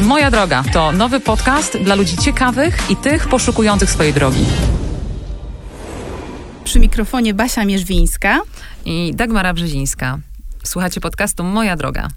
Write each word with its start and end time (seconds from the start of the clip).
Moja 0.00 0.30
droga 0.30 0.64
to 0.72 0.92
nowy 0.92 1.20
podcast 1.20 1.78
dla 1.78 1.94
ludzi 1.94 2.16
ciekawych 2.16 2.90
i 2.90 2.96
tych 2.96 3.28
poszukujących 3.28 3.90
swojej 3.90 4.12
drogi. 4.12 4.44
Przy 6.64 6.80
mikrofonie 6.80 7.34
Basia 7.34 7.64
Mierzwińska 7.64 8.40
i 8.84 9.12
Dagmara 9.14 9.54
Brzezińska. 9.54 10.18
Słuchacie 10.64 11.00
podcastu 11.00 11.44
Moja 11.44 11.76
droga. 11.76 12.08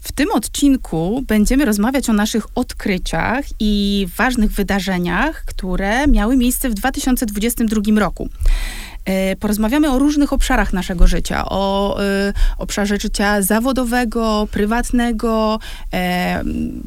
W 0.00 0.12
tym 0.12 0.32
odcinku 0.32 1.24
będziemy 1.26 1.64
rozmawiać 1.64 2.10
o 2.10 2.12
naszych 2.12 2.46
odkryciach 2.54 3.44
i 3.60 4.06
ważnych 4.16 4.52
wydarzeniach, 4.52 5.44
które 5.44 6.06
miały 6.06 6.36
miejsce 6.36 6.70
w 6.70 6.74
2022 6.74 8.00
roku. 8.00 8.28
E, 9.04 9.36
porozmawiamy 9.36 9.90
o 9.90 9.98
różnych 9.98 10.32
obszarach 10.32 10.72
naszego 10.72 11.06
życia, 11.06 11.44
o 11.48 11.96
y, 12.02 12.32
obszarze 12.58 12.96
życia 12.96 13.42
zawodowego, 13.42 14.48
prywatnego, 14.50 15.58
e, 15.92 16.42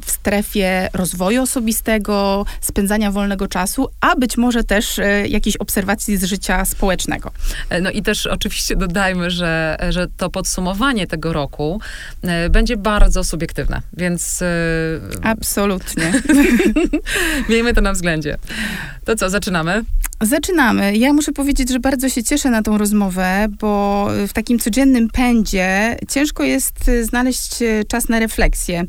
w 0.05 0.11
strefie 0.11 0.89
rozwoju 0.93 1.41
osobistego, 1.41 2.45
spędzania 2.61 3.11
wolnego 3.11 3.47
czasu, 3.47 3.87
a 4.01 4.15
być 4.15 4.37
może 4.37 4.63
też 4.63 4.99
e, 4.99 5.27
jakiejś 5.27 5.57
obserwacji 5.57 6.17
z 6.17 6.23
życia 6.23 6.65
społecznego. 6.65 7.31
No 7.81 7.91
i 7.91 8.01
też 8.01 8.25
oczywiście 8.25 8.75
dodajmy, 8.75 9.31
że, 9.31 9.77
że 9.89 10.07
to 10.17 10.29
podsumowanie 10.29 11.07
tego 11.07 11.33
roku 11.33 11.81
będzie 12.49 12.77
bardzo 12.77 13.23
subiektywne, 13.23 13.81
więc... 13.93 14.43
Absolutnie. 15.23 16.13
Miejmy 17.49 17.73
to 17.73 17.81
na 17.81 17.93
względzie. 17.93 18.37
To 19.05 19.15
co, 19.15 19.29
zaczynamy? 19.29 19.83
Zaczynamy. 20.21 20.97
Ja 20.97 21.13
muszę 21.13 21.31
powiedzieć, 21.31 21.69
że 21.69 21.79
bardzo 21.79 22.06
się 22.09 22.23
cieszę 22.23 22.49
na 22.49 22.61
tą 22.61 22.77
rozmowę, 22.77 23.47
bo 23.59 24.07
w 24.27 24.33
takim 24.33 24.59
codziennym 24.59 25.09
pędzie 25.09 25.97
ciężko 26.09 26.43
jest 26.43 26.91
znaleźć 27.01 27.49
czas 27.87 28.09
na 28.09 28.19
refleksję. 28.19 28.85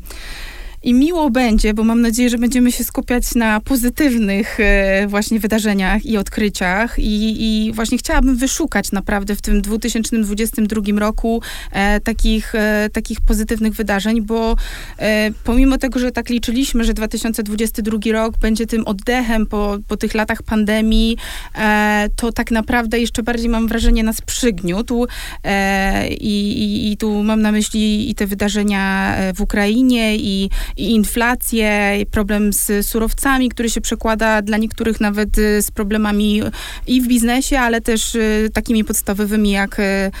I 0.83 0.93
miło 0.93 1.29
będzie, 1.29 1.73
bo 1.73 1.83
mam 1.83 2.01
nadzieję, 2.01 2.29
że 2.29 2.37
będziemy 2.37 2.71
się 2.71 2.83
skupiać 2.83 3.35
na 3.35 3.59
pozytywnych 3.59 4.59
e, 4.59 5.07
właśnie 5.07 5.39
wydarzeniach 5.39 6.05
i 6.05 6.17
odkryciach. 6.17 6.99
I, 6.99 7.67
I, 7.67 7.73
właśnie 7.73 7.97
chciałabym 7.97 8.37
wyszukać 8.37 8.91
naprawdę 8.91 9.35
w 9.35 9.41
tym 9.41 9.61
2022 9.61 10.81
roku 10.99 11.41
e, 11.71 11.99
takich, 11.99 12.55
e, 12.55 12.89
takich 12.93 13.21
pozytywnych 13.21 13.73
wydarzeń, 13.73 14.21
bo 14.21 14.55
e, 14.99 15.31
pomimo 15.43 15.77
tego, 15.77 15.99
że 15.99 16.11
tak 16.11 16.29
liczyliśmy, 16.29 16.83
że 16.83 16.93
2022 16.93 17.97
rok 18.11 18.37
będzie 18.37 18.65
tym 18.65 18.87
oddechem 18.87 19.45
po, 19.45 19.77
po 19.87 19.97
tych 19.97 20.13
latach 20.13 20.43
pandemii, 20.43 21.17
e, 21.55 22.07
to 22.15 22.31
tak 22.31 22.51
naprawdę 22.51 22.99
jeszcze 22.99 23.23
bardziej 23.23 23.49
mam 23.49 23.67
wrażenie 23.67 24.03
nas 24.03 24.21
przygniótł. 24.21 25.07
E, 25.43 26.09
i, 26.09 26.91
I 26.91 26.97
tu 26.97 27.23
mam 27.23 27.41
na 27.41 27.51
myśli 27.51 28.09
i 28.09 28.15
te 28.15 28.27
wydarzenia 28.27 29.15
w 29.35 29.41
Ukrainie, 29.41 30.17
i 30.17 30.49
i 30.77 30.95
inflację, 30.95 31.97
i 32.01 32.05
problem 32.05 32.53
z 32.53 32.87
surowcami, 32.87 33.49
który 33.49 33.69
się 33.69 33.81
przekłada 33.81 34.41
dla 34.41 34.57
niektórych 34.57 35.01
nawet 35.01 35.37
y, 35.37 35.61
z 35.61 35.71
problemami 35.71 36.41
i 36.87 37.01
w 37.01 37.07
biznesie, 37.07 37.59
ale 37.59 37.81
też 37.81 38.15
y, 38.15 38.49
takimi 38.53 38.83
podstawowymi 38.83 39.51
jak 39.51 39.79
y, 39.79 40.11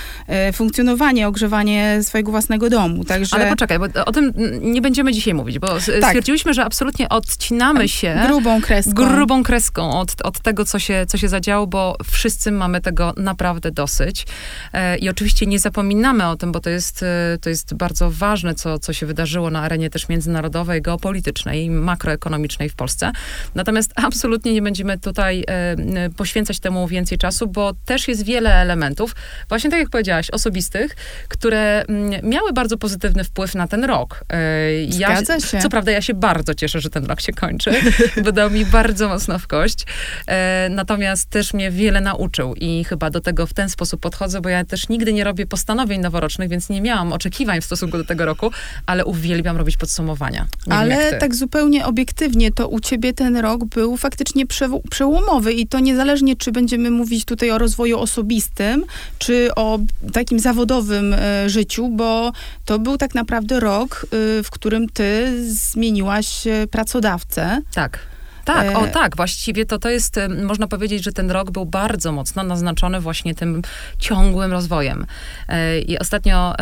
funkcjonowanie, 0.53 1.27
ogrzewanie 1.27 1.99
swojego 2.03 2.31
własnego 2.31 2.69
domu. 2.69 3.03
Także... 3.03 3.35
Ale 3.35 3.49
poczekaj, 3.49 3.79
bo 3.79 4.05
o 4.05 4.11
tym 4.11 4.33
nie 4.61 4.81
będziemy 4.81 5.13
dzisiaj 5.13 5.33
mówić, 5.33 5.59
bo 5.59 5.67
tak. 5.67 6.05
stwierdziłyśmy, 6.05 6.53
że 6.53 6.65
absolutnie 6.65 7.09
odcinamy 7.09 7.87
się 7.87 8.19
grubą 8.27 8.61
kreską, 8.61 8.93
grubą 8.93 9.43
kreską 9.43 9.99
od, 9.99 10.21
od 10.21 10.39
tego, 10.39 10.65
co 10.65 10.79
się, 10.79 11.05
co 11.07 11.17
się 11.17 11.29
zadziało, 11.29 11.67
bo 11.67 11.97
wszyscy 12.11 12.51
mamy 12.51 12.81
tego 12.81 13.13
naprawdę 13.17 13.71
dosyć. 13.71 14.25
E, 14.73 14.97
I 14.97 15.09
oczywiście 15.09 15.45
nie 15.45 15.59
zapominamy 15.59 16.27
o 16.27 16.35
tym, 16.35 16.51
bo 16.51 16.59
to 16.59 16.69
jest, 16.69 17.05
to 17.41 17.49
jest 17.49 17.73
bardzo 17.73 18.11
ważne, 18.11 18.55
co, 18.55 18.79
co 18.79 18.93
się 18.93 19.05
wydarzyło 19.05 19.49
na 19.49 19.61
arenie 19.61 19.89
też 19.89 20.09
międzynarodowej 20.09 20.38
międzynarodowej, 20.39 20.81
geopolitycznej 20.81 21.63
i 21.63 21.69
makroekonomicznej 21.69 22.69
w 22.69 22.75
Polsce. 22.75 23.11
Natomiast 23.55 23.91
absolutnie 23.95 24.53
nie 24.53 24.61
będziemy 24.61 24.97
tutaj 24.97 25.43
e, 25.47 26.09
poświęcać 26.09 26.59
temu 26.59 26.87
więcej 26.87 27.17
czasu, 27.17 27.47
bo 27.47 27.73
też 27.85 28.07
jest 28.07 28.25
wiele 28.25 28.53
elementów, 28.53 29.15
właśnie 29.49 29.69
tak 29.69 29.79
jak 29.79 29.89
powiedziałaś, 29.89 30.29
osobistych, 30.29 30.95
które 31.27 31.85
miały 32.23 32.53
bardzo 32.53 32.77
pozytywny 32.77 33.23
wpływ 33.23 33.55
na 33.55 33.67
ten 33.67 33.83
rok. 33.83 34.25
E, 34.29 34.83
ja, 34.83 35.15
Zgadza 35.15 35.39
się. 35.39 35.59
Co 35.59 35.69
prawda 35.69 35.91
ja 35.91 36.01
się 36.01 36.13
bardzo 36.13 36.53
cieszę, 36.53 36.79
że 36.79 36.89
ten 36.89 37.05
rok 37.05 37.21
się 37.21 37.33
kończy, 37.33 37.71
bo 38.23 38.31
dał 38.31 38.49
mi 38.49 38.65
bardzo 38.65 39.09
mocno 39.09 39.39
w 39.39 39.47
kość. 39.47 39.85
E, 40.27 40.67
natomiast 40.71 41.29
też 41.29 41.53
mnie 41.53 41.71
wiele 41.71 42.01
nauczył 42.01 42.55
i 42.55 42.83
chyba 42.83 43.09
do 43.09 43.21
tego 43.21 43.47
w 43.47 43.53
ten 43.53 43.69
sposób 43.69 44.01
podchodzę, 44.01 44.41
bo 44.41 44.49
ja 44.49 44.65
też 44.65 44.89
nigdy 44.89 45.13
nie 45.13 45.23
robię 45.23 45.45
postanowień 45.45 46.01
noworocznych, 46.01 46.49
więc 46.49 46.69
nie 46.69 46.81
miałam 46.81 47.13
oczekiwań 47.13 47.61
w 47.61 47.65
stosunku 47.65 47.97
do 47.97 48.05
tego 48.05 48.25
roku, 48.25 48.51
ale 48.85 49.05
uwielbiam 49.05 49.57
robić 49.57 49.77
podsumowania. 49.77 50.28
Ale 50.69 51.19
tak 51.19 51.35
zupełnie 51.35 51.85
obiektywnie, 51.85 52.51
to 52.51 52.67
u 52.67 52.79
ciebie 52.79 53.13
ten 53.13 53.37
rok 53.37 53.65
był 53.65 53.97
faktycznie 53.97 54.45
przełomowy 54.89 55.53
i 55.53 55.67
to 55.67 55.79
niezależnie, 55.79 56.35
czy 56.35 56.51
będziemy 56.51 56.91
mówić 56.91 57.25
tutaj 57.25 57.51
o 57.51 57.57
rozwoju 57.57 57.99
osobistym, 57.99 58.85
czy 59.17 59.49
o 59.55 59.79
takim 60.13 60.39
zawodowym 60.39 61.13
e, 61.13 61.49
życiu, 61.49 61.89
bo 61.89 62.31
to 62.65 62.79
był 62.79 62.97
tak 62.97 63.15
naprawdę 63.15 63.59
rok, 63.59 64.05
e, 64.05 64.43
w 64.43 64.49
którym 64.51 64.89
ty 64.89 65.33
zmieniłaś 65.53 66.47
e, 66.47 66.67
pracodawcę. 66.67 67.61
Tak. 67.73 67.99
Tak, 68.45 68.77
o 68.77 68.87
e, 68.87 68.91
tak, 68.91 69.15
właściwie 69.15 69.65
to, 69.65 69.79
to 69.79 69.89
jest, 69.89 70.19
można 70.43 70.67
powiedzieć, 70.67 71.03
że 71.03 71.11
ten 71.11 71.31
rok 71.31 71.51
był 71.51 71.65
bardzo 71.65 72.11
mocno 72.11 72.43
naznaczony 72.43 72.99
właśnie 72.99 73.35
tym 73.35 73.61
ciągłym 73.99 74.51
rozwojem. 74.51 75.05
E, 75.47 75.79
I 75.79 75.99
ostatnio 75.99 76.55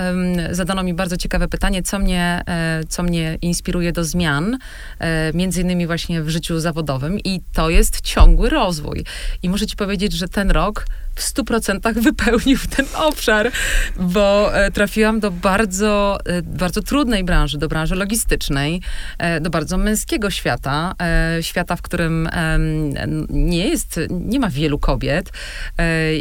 zadano 0.51 0.83
mi 0.83 0.93
bardzo 0.93 1.17
ciekawe 1.17 1.47
pytanie, 1.47 1.83
co 1.83 1.99
mnie, 1.99 2.43
e, 2.47 2.83
co 2.89 3.03
mnie 3.03 3.37
inspiruje 3.41 3.91
do 3.91 4.03
zmian, 4.03 4.57
między 5.33 5.61
innymi 5.61 5.87
właśnie 5.87 6.21
w 6.21 6.29
życiu 6.29 6.59
zawodowym 6.59 7.19
i 7.19 7.41
to 7.53 7.69
jest 7.69 8.01
ciągły 8.01 8.49
rozwój. 8.49 9.05
I 9.43 9.49
muszę 9.49 9.67
ci 9.67 9.75
powiedzieć, 9.75 10.13
że 10.13 10.27
ten 10.27 10.51
rok 10.51 10.85
w 11.17 11.21
stu 11.21 11.43
procentach 11.43 11.95
wypełnił 11.99 12.57
ten 12.75 12.85
obszar, 12.95 13.51
bo 13.95 14.55
e, 14.55 14.71
trafiłam 14.71 15.19
do 15.19 15.31
bardzo, 15.31 16.17
e, 16.25 16.41
bardzo 16.41 16.81
trudnej 16.81 17.23
branży, 17.23 17.57
do 17.57 17.67
branży 17.67 17.95
logistycznej, 17.95 18.81
e, 19.17 19.41
do 19.41 19.49
bardzo 19.49 19.77
męskiego 19.77 20.29
świata, 20.29 20.93
świata, 21.41 21.75
w 21.75 21.81
którym 21.81 22.29
nie 23.29 23.67
jest, 23.67 23.99
nie 24.09 24.39
ma 24.39 24.49
wielu 24.49 24.79
kobiet 24.79 25.31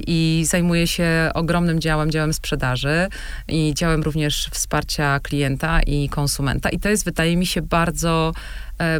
i 0.06 0.44
zajmuję 0.48 0.86
się 0.86 1.30
ogromnym 1.34 1.80
działem, 1.80 2.10
działem 2.10 2.32
sprzedaży 2.32 3.08
i 3.48 3.74
działem 3.74 4.02
również 4.02 4.48
wsparcia 4.52 5.20
klienta 5.20 5.80
i 5.82 6.08
konsumenta. 6.08 6.68
I 6.68 6.78
to 6.78 6.88
jest, 6.88 7.04
wydaje 7.04 7.36
mi 7.36 7.46
się, 7.46 7.62
bardzo 7.62 8.32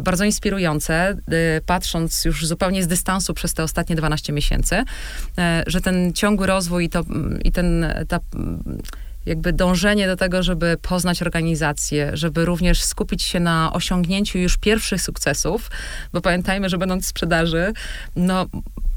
bardzo 0.03 0.25
inspirujące, 0.25 0.93
e, 0.93 1.17
patrząc 1.65 2.25
już 2.25 2.45
zupełnie 2.45 2.83
z 2.83 2.87
dystansu 2.87 3.33
przez 3.33 3.53
te 3.53 3.63
ostatnie 3.63 3.95
12 3.95 4.33
miesięcy, 4.33 4.83
e, 5.37 5.63
że 5.67 5.81
ten 5.81 6.13
ciągły 6.13 6.47
rozwój 6.47 6.85
i, 6.85 6.89
to, 6.89 7.03
i 7.43 7.51
ten, 7.51 7.85
ta 8.07 8.19
jakby 9.27 9.53
dążenie 9.53 10.07
do 10.07 10.15
tego, 10.15 10.43
żeby 10.43 10.77
poznać 10.81 11.21
organizację, 11.21 12.11
żeby 12.13 12.45
również 12.45 12.83
skupić 12.83 13.23
się 13.23 13.39
na 13.39 13.73
osiągnięciu 13.73 14.37
już 14.37 14.57
pierwszych 14.57 15.01
sukcesów, 15.01 15.71
bo 16.13 16.21
pamiętajmy, 16.21 16.69
że 16.69 16.77
będąc 16.77 17.03
w 17.03 17.07
sprzedaży, 17.07 17.73
no 18.15 18.45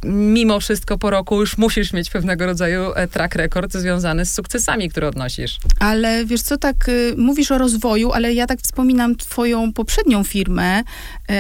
mimo 0.04 0.60
wszystko 0.60 0.98
po 0.98 1.10
roku 1.10 1.41
już 1.41 1.58
musisz 1.58 1.92
mieć 1.92 2.10
pewnego 2.10 2.46
rodzaju 2.46 2.92
e, 2.94 3.08
track 3.08 3.34
record 3.34 3.72
związany 3.72 4.26
z 4.26 4.34
sukcesami, 4.34 4.88
które 4.88 5.08
odnosisz. 5.08 5.58
Ale 5.78 6.24
wiesz 6.24 6.42
co, 6.42 6.56
tak 6.56 6.88
y, 6.88 7.14
mówisz 7.16 7.50
o 7.52 7.58
rozwoju, 7.58 8.12
ale 8.12 8.34
ja 8.34 8.47
tak 8.47 8.60
wspominam 8.60 9.16
twoją 9.16 9.72
poprzednią 9.72 10.24
firmę, 10.24 10.80
y, 10.80 10.84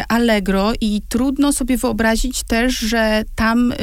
Allegro 0.08 0.72
i 0.80 1.02
trudno 1.08 1.52
sobie 1.52 1.76
wyobrazić 1.76 2.42
też, 2.42 2.78
że 2.78 3.22
tam 3.34 3.72
y, 3.72 3.76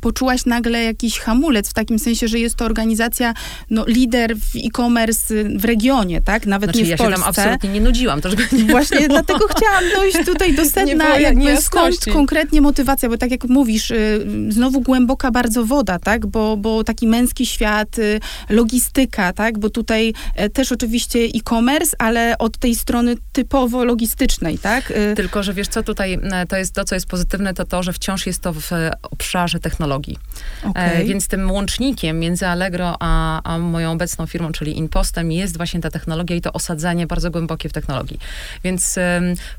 poczułaś 0.00 0.46
nagle 0.46 0.82
jakiś 0.82 1.18
hamulec, 1.18 1.70
w 1.70 1.74
takim 1.74 1.98
sensie, 1.98 2.28
że 2.28 2.38
jest 2.38 2.56
to 2.56 2.64
organizacja, 2.64 3.34
no, 3.70 3.84
lider 3.86 4.36
w 4.36 4.56
e-commerce 4.56 5.34
w 5.56 5.64
regionie, 5.64 6.20
tak? 6.20 6.46
Nawet 6.46 6.70
znaczy, 6.70 6.78
nie 6.78 6.84
w 6.84 6.88
ja 6.88 6.96
Polsce. 6.96 7.10
Ja 7.10 7.16
się 7.16 7.22
tam 7.22 7.30
absolutnie 7.30 7.70
nie 7.70 7.80
nudziłam. 7.80 8.20
To, 8.20 8.30
żeby 8.30 8.42
nie 8.52 8.64
Właśnie 8.64 8.96
było. 8.96 9.08
dlatego 9.08 9.48
chciałam 9.48 9.84
dojść 9.94 10.18
tutaj 10.24 10.54
do 10.54 10.64
sedna, 10.76 11.18
jakby 11.18 11.56
skąd 11.56 12.04
konkretnie 12.12 12.60
motywacja, 12.60 13.08
bo 13.08 13.18
tak 13.18 13.30
jak 13.30 13.44
mówisz, 13.44 13.90
y, 13.90 14.26
znowu 14.48 14.80
głęboka 14.80 15.30
bardzo 15.30 15.64
woda, 15.64 15.98
tak? 15.98 16.26
Bo, 16.26 16.56
bo 16.56 16.84
taki 16.84 17.06
męski 17.06 17.46
świat, 17.46 17.98
y, 17.98 18.20
logistyka, 18.48 19.32
tak? 19.32 19.58
Bo 19.58 19.70
tutaj 19.70 20.14
e, 20.34 20.48
też 20.48 20.72
oczywiście 20.72 21.18
e-commerce, 21.18 21.96
ale 21.98 22.38
od 22.38 22.58
tej 22.58 22.74
strony 22.74 23.16
typowo 23.32 23.84
logistycznej, 23.84 24.58
tak? 24.58 24.90
Y, 24.90 25.14
Tylko, 25.16 25.42
że 25.42 25.54
wiesz 25.54 25.68
co, 25.68 25.82
tutaj 25.82 26.18
e, 26.22 26.46
to 26.46 26.56
jest 26.56 26.74
to, 26.74 26.84
co 26.84 26.94
jest 26.94 27.06
pozytywne, 27.06 27.54
to 27.54 27.64
to, 27.64 27.82
że 27.82 27.92
wciąż 27.92 28.26
jest 28.26 28.40
to 28.42 28.52
w 28.52 28.70
obszarze 29.02 29.60
technologii 29.60 29.75
technologii. 29.76 30.18
Okay. 30.64 31.04
Więc 31.04 31.28
tym 31.28 31.50
łącznikiem 31.50 32.18
między 32.18 32.46
Allegro 32.46 32.96
a, 33.00 33.40
a 33.42 33.58
moją 33.58 33.92
obecną 33.92 34.26
firmą, 34.26 34.52
czyli 34.52 34.78
Impostem, 34.78 35.32
jest 35.32 35.56
właśnie 35.56 35.80
ta 35.80 35.90
technologia 35.90 36.36
i 36.36 36.40
to 36.40 36.52
osadzenie 36.52 37.06
bardzo 37.06 37.30
głębokie 37.30 37.68
w 37.68 37.72
technologii. 37.72 38.18
Więc 38.64 38.98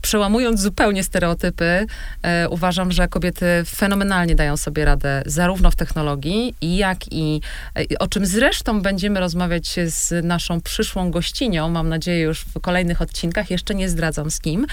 przełamując 0.01 0.61
zupełnie 0.61 1.03
stereotypy, 1.03 1.85
e, 2.21 2.49
uważam, 2.49 2.91
że 2.91 3.07
kobiety 3.07 3.45
fenomenalnie 3.65 4.35
dają 4.35 4.57
sobie 4.57 4.85
radę 4.85 5.23
zarówno 5.25 5.71
w 5.71 5.75
technologii, 5.75 6.55
jak 6.61 7.13
i 7.13 7.41
e, 7.75 7.99
o 7.99 8.07
czym 8.07 8.25
zresztą 8.25 8.81
będziemy 8.81 9.19
rozmawiać 9.19 9.75
z 9.85 10.25
naszą 10.25 10.61
przyszłą 10.61 11.11
gościnią, 11.11 11.69
mam 11.69 11.89
nadzieję 11.89 12.21
już 12.21 12.41
w 12.41 12.59
kolejnych 12.59 13.01
odcinkach, 13.01 13.51
jeszcze 13.51 13.75
nie 13.75 13.89
zdradzam 13.89 14.31
z 14.31 14.39
kim. 14.39 14.65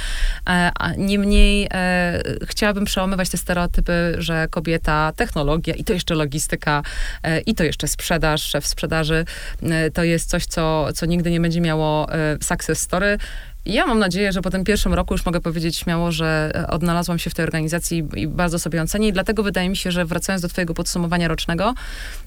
E, 0.49 0.73
niemniej 0.97 1.69
e, 1.73 2.23
chciałabym 2.47 2.85
przełamywać 2.85 3.29
te 3.29 3.39
stereotypy, 3.39 4.15
że 4.19 4.49
kobieta, 4.51 5.13
technologia 5.35 5.75
i 5.75 5.85
to 5.85 5.93
jeszcze 5.93 6.15
logistyka 6.15 6.83
e, 7.23 7.41
i 7.41 7.55
to 7.55 7.65
jeszcze 7.65 7.89
sprzedaż, 7.89 8.53
w 8.61 8.67
sprzedaży 8.67 9.25
e, 9.63 9.91
to 9.91 10.05
jest 10.05 10.31
coś, 10.31 10.47
co, 10.47 10.93
co 10.95 11.07
nigdy 11.07 11.31
nie 11.31 11.41
będzie 11.41 11.61
miało 11.61 12.13
e, 12.13 12.39
success 12.43 12.81
story. 12.81 13.19
Ja 13.67 13.87
mam 13.87 13.99
nadzieję, 13.99 14.33
że 14.33 14.43
po 14.43 14.51
tym 14.51 14.65
pierwszym 14.65 14.95
roku 14.95 15.15
już 15.15 15.27
mogę 15.27 15.41
powiedzieć 15.41 15.77
śmiało, 15.77 16.13
że 16.13 16.53
e, 16.55 16.67
odnalazłam 16.67 17.19
się 17.19 17.31
w 17.31 17.35
tej 17.35 17.43
organizacji 17.43 18.09
i 18.17 18.29
bardzo 18.29 18.59
sobie 18.59 18.79
ją 18.79 18.87
cenię. 18.87 19.09
I 19.09 19.13
dlatego 19.13 19.43
wydaje 19.43 19.69
mi 19.69 19.77
się, 19.77 19.91
że 19.91 20.05
wracając 20.05 20.43
do 20.43 20.49
twojego 20.49 20.75
podsumowania 20.75 21.29
rocznego, 21.29 21.75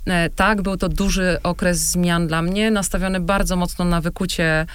e, 0.07 0.29
tak, 0.29 0.61
był 0.61 0.77
to 0.77 0.89
duży 0.89 1.37
okres 1.43 1.79
zmian 1.79 2.27
dla 2.27 2.41
mnie, 2.41 2.71
nastawiony 2.71 3.19
bardzo 3.19 3.55
mocno 3.55 3.85
na 3.85 4.01
wykucie 4.01 4.65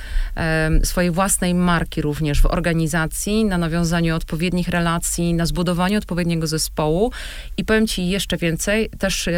swojej 0.84 1.10
własnej 1.10 1.54
marki 1.54 2.02
również 2.02 2.40
w 2.42 2.46
organizacji, 2.46 3.44
na 3.44 3.58
nawiązaniu 3.58 4.16
odpowiednich 4.16 4.68
relacji, 4.68 5.34
na 5.34 5.46
zbudowaniu 5.46 5.98
odpowiedniego 5.98 6.46
zespołu. 6.46 7.12
I 7.56 7.64
powiem 7.64 7.86
ci 7.86 8.08
jeszcze 8.08 8.36
więcej, 8.36 8.90
też 8.98 9.28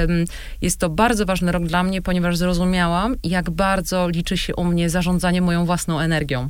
jest 0.60 0.80
to 0.80 0.88
bardzo 0.88 1.26
ważny 1.26 1.52
rok 1.52 1.66
dla 1.66 1.82
mnie, 1.82 2.02
ponieważ 2.02 2.36
zrozumiałam, 2.36 3.16
jak 3.24 3.50
bardzo 3.50 4.08
liczy 4.08 4.36
się 4.36 4.54
u 4.54 4.64
mnie 4.64 4.90
zarządzanie 4.90 5.42
moją 5.42 5.66
własną 5.66 6.00
energią. 6.00 6.48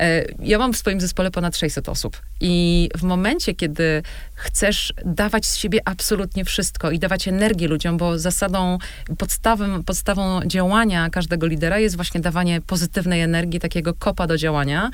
E, 0.00 0.24
ja 0.40 0.58
mam 0.58 0.72
w 0.72 0.76
swoim 0.76 1.00
zespole 1.00 1.30
ponad 1.30 1.56
600 1.56 1.88
osób 1.88 2.22
i 2.40 2.88
w 2.96 3.02
momencie, 3.02 3.54
kiedy 3.54 4.02
chcesz 4.34 4.92
dawać 5.04 5.46
z 5.46 5.56
siebie 5.56 5.80
absolutnie 5.84 6.44
wszystko 6.44 6.90
i 6.90 6.98
dawać 6.98 7.28
energię 7.28 7.68
ludziom, 7.68 7.96
bo 7.96 8.18
zasadą, 8.18 8.78
podstawą, 9.18 9.84
podstawą 9.84 10.40
działania 10.46 11.10
każdego 11.10 11.46
lidera 11.46 11.78
jest 11.78 11.96
właśnie 11.96 12.20
dawanie 12.20 12.60
pozytywnej 12.60 13.20
energii, 13.20 13.60
takiego 13.60 13.94
kopa 13.94 14.26
do 14.26 14.36
działania, 14.36 14.90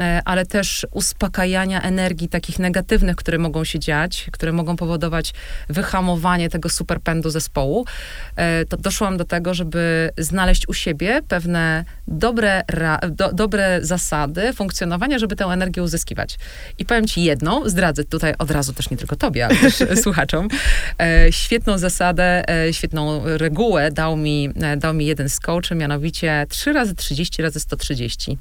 e, 0.00 0.22
ale 0.24 0.46
też 0.46 0.86
uspokajania 0.90 1.82
energii 1.82 2.28
takich 2.28 2.58
negatywnych, 2.58 3.16
które 3.16 3.38
mogą 3.38 3.64
się 3.64 3.78
dziać, 3.78 4.28
które 4.32 4.52
mogą 4.52 4.76
powodować 4.76 5.34
wyhamowanie 5.68 6.50
tego 6.50 6.68
superpędu 6.68 7.30
zespołu, 7.30 7.86
e, 8.36 8.64
to 8.64 8.76
doszłam 8.76 9.16
do 9.16 9.24
tego, 9.24 9.54
żeby 9.54 10.10
znaleźć 10.18 10.68
u 10.68 10.74
siebie 10.74 11.20
pewne 11.28 11.84
dobre, 12.08 12.62
do, 13.10 13.32
dobre 13.32 13.78
zasady 13.82 14.37
funkcjonowania, 14.52 15.18
żeby 15.18 15.36
tę 15.36 15.44
energię 15.44 15.82
uzyskiwać. 15.82 16.38
I 16.78 16.84
powiem 16.84 17.06
ci 17.06 17.22
jedną, 17.22 17.68
zdradzę 17.68 18.04
tutaj 18.04 18.34
od 18.38 18.50
razu 18.50 18.72
też 18.72 18.90
nie 18.90 18.96
tylko 18.96 19.16
tobie, 19.16 19.46
ale 19.46 19.56
też 19.56 19.74
słuchaczom. 20.04 20.48
E, 21.00 21.32
świetną 21.32 21.78
zasadę, 21.78 22.48
e, 22.48 22.72
świetną 22.72 23.22
regułę 23.24 23.90
dał 23.90 24.16
mi, 24.16 24.50
e, 24.62 24.76
dał 24.76 24.94
mi 24.94 25.06
jeden 25.06 25.28
z 25.28 25.40
coachy, 25.40 25.74
mianowicie 25.74 26.46
3 26.48 26.72
razy 26.72 26.94
30 26.94 27.42
razy 27.42 27.60
130. 27.60 28.38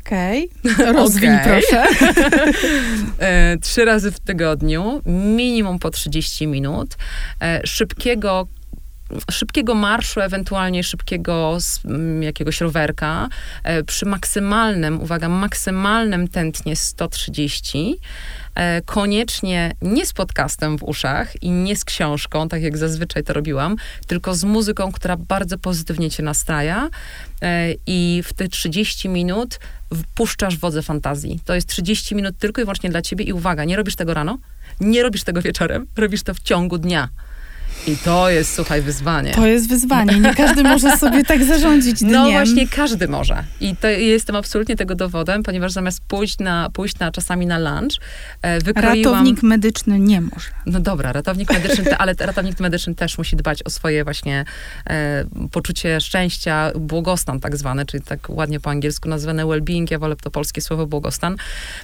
Okej, 0.00 0.48
okay. 0.74 0.92
rozwiń 0.92 1.30
okay. 1.30 1.60
proszę. 1.60 1.84
e, 3.18 3.58
trzy 3.58 3.84
razy 3.84 4.12
w 4.12 4.20
tygodniu, 4.20 5.02
minimum 5.06 5.78
po 5.78 5.90
30 5.90 6.46
minut, 6.46 6.96
e, 7.42 7.60
szybkiego 7.66 8.46
szybkiego 9.30 9.74
marszu, 9.74 10.20
ewentualnie 10.20 10.84
szybkiego 10.84 11.58
mm, 11.84 12.22
jakiegoś 12.22 12.60
rowerka, 12.60 13.28
e, 13.64 13.84
przy 13.84 14.06
maksymalnym, 14.06 15.00
uwaga, 15.00 15.28
maksymalnym 15.28 16.28
tętnie 16.28 16.76
130, 16.76 17.98
e, 18.54 18.82
koniecznie 18.82 19.72
nie 19.82 20.06
z 20.06 20.12
podcastem 20.12 20.78
w 20.78 20.82
uszach 20.82 21.42
i 21.42 21.50
nie 21.50 21.76
z 21.76 21.84
książką, 21.84 22.48
tak 22.48 22.62
jak 22.62 22.78
zazwyczaj 22.78 23.24
to 23.24 23.32
robiłam, 23.32 23.76
tylko 24.06 24.34
z 24.34 24.44
muzyką, 24.44 24.92
która 24.92 25.16
bardzo 25.16 25.58
pozytywnie 25.58 26.10
cię 26.10 26.22
nastraja 26.22 26.88
e, 27.42 27.74
i 27.86 28.22
w 28.24 28.32
te 28.32 28.48
30 28.48 29.08
minut 29.08 29.58
wpuszczasz 29.94 30.56
wodze 30.56 30.82
fantazji. 30.82 31.40
To 31.44 31.54
jest 31.54 31.68
30 31.68 32.14
minut 32.14 32.38
tylko 32.38 32.60
i 32.60 32.64
wyłącznie 32.64 32.90
dla 32.90 33.02
ciebie 33.02 33.24
i 33.24 33.32
uwaga, 33.32 33.64
nie 33.64 33.76
robisz 33.76 33.96
tego 33.96 34.14
rano, 34.14 34.38
nie 34.80 35.02
robisz 35.02 35.24
tego 35.24 35.42
wieczorem, 35.42 35.86
robisz 35.96 36.22
to 36.22 36.34
w 36.34 36.40
ciągu 36.40 36.78
dnia. 36.78 37.08
I 37.86 37.96
to 37.96 38.30
jest, 38.30 38.54
słuchaj, 38.54 38.82
wyzwanie. 38.82 39.32
To 39.32 39.46
jest 39.46 39.68
wyzwanie. 39.68 40.20
Nie 40.20 40.34
każdy 40.34 40.62
może 40.62 40.96
sobie 40.96 41.24
tak 41.24 41.44
zarządzić 41.52 42.00
no 42.00 42.08
dniem. 42.08 42.22
No 42.22 42.30
właśnie, 42.30 42.68
każdy 42.68 43.08
może. 43.08 43.44
I 43.60 43.76
to, 43.76 43.88
jestem 43.88 44.36
absolutnie 44.36 44.76
tego 44.76 44.94
dowodem, 44.94 45.42
ponieważ 45.42 45.72
zamiast 45.72 46.00
pójść 46.08 46.38
na, 46.38 46.70
pójść 46.70 46.98
na 46.98 47.12
czasami 47.12 47.46
na 47.46 47.58
lunch, 47.58 47.92
e, 48.42 48.60
wykroiłam... 48.60 49.14
Ratownik 49.14 49.42
medyczny 49.42 49.98
nie 49.98 50.20
może. 50.20 50.48
No 50.66 50.80
dobra, 50.80 51.12
ratownik 51.12 51.52
medyczny, 51.52 51.96
ale 51.96 52.14
ratownik 52.18 52.60
medyczny 52.60 52.94
też 52.94 53.18
musi 53.18 53.36
dbać 53.36 53.62
o 53.62 53.70
swoje 53.70 54.04
właśnie 54.04 54.44
e, 54.86 55.24
poczucie 55.52 56.00
szczęścia, 56.00 56.72
błogostan 56.74 57.40
tak 57.40 57.56
zwany, 57.56 57.86
czyli 57.86 58.02
tak 58.02 58.30
ładnie 58.30 58.60
po 58.60 58.70
angielsku 58.70 59.08
nazwane 59.08 59.44
well-being, 59.44 59.90
ja 59.90 59.98
wolę 59.98 60.16
to 60.16 60.30
polskie 60.30 60.60
słowo 60.60 60.86
błogostan. 60.86 61.36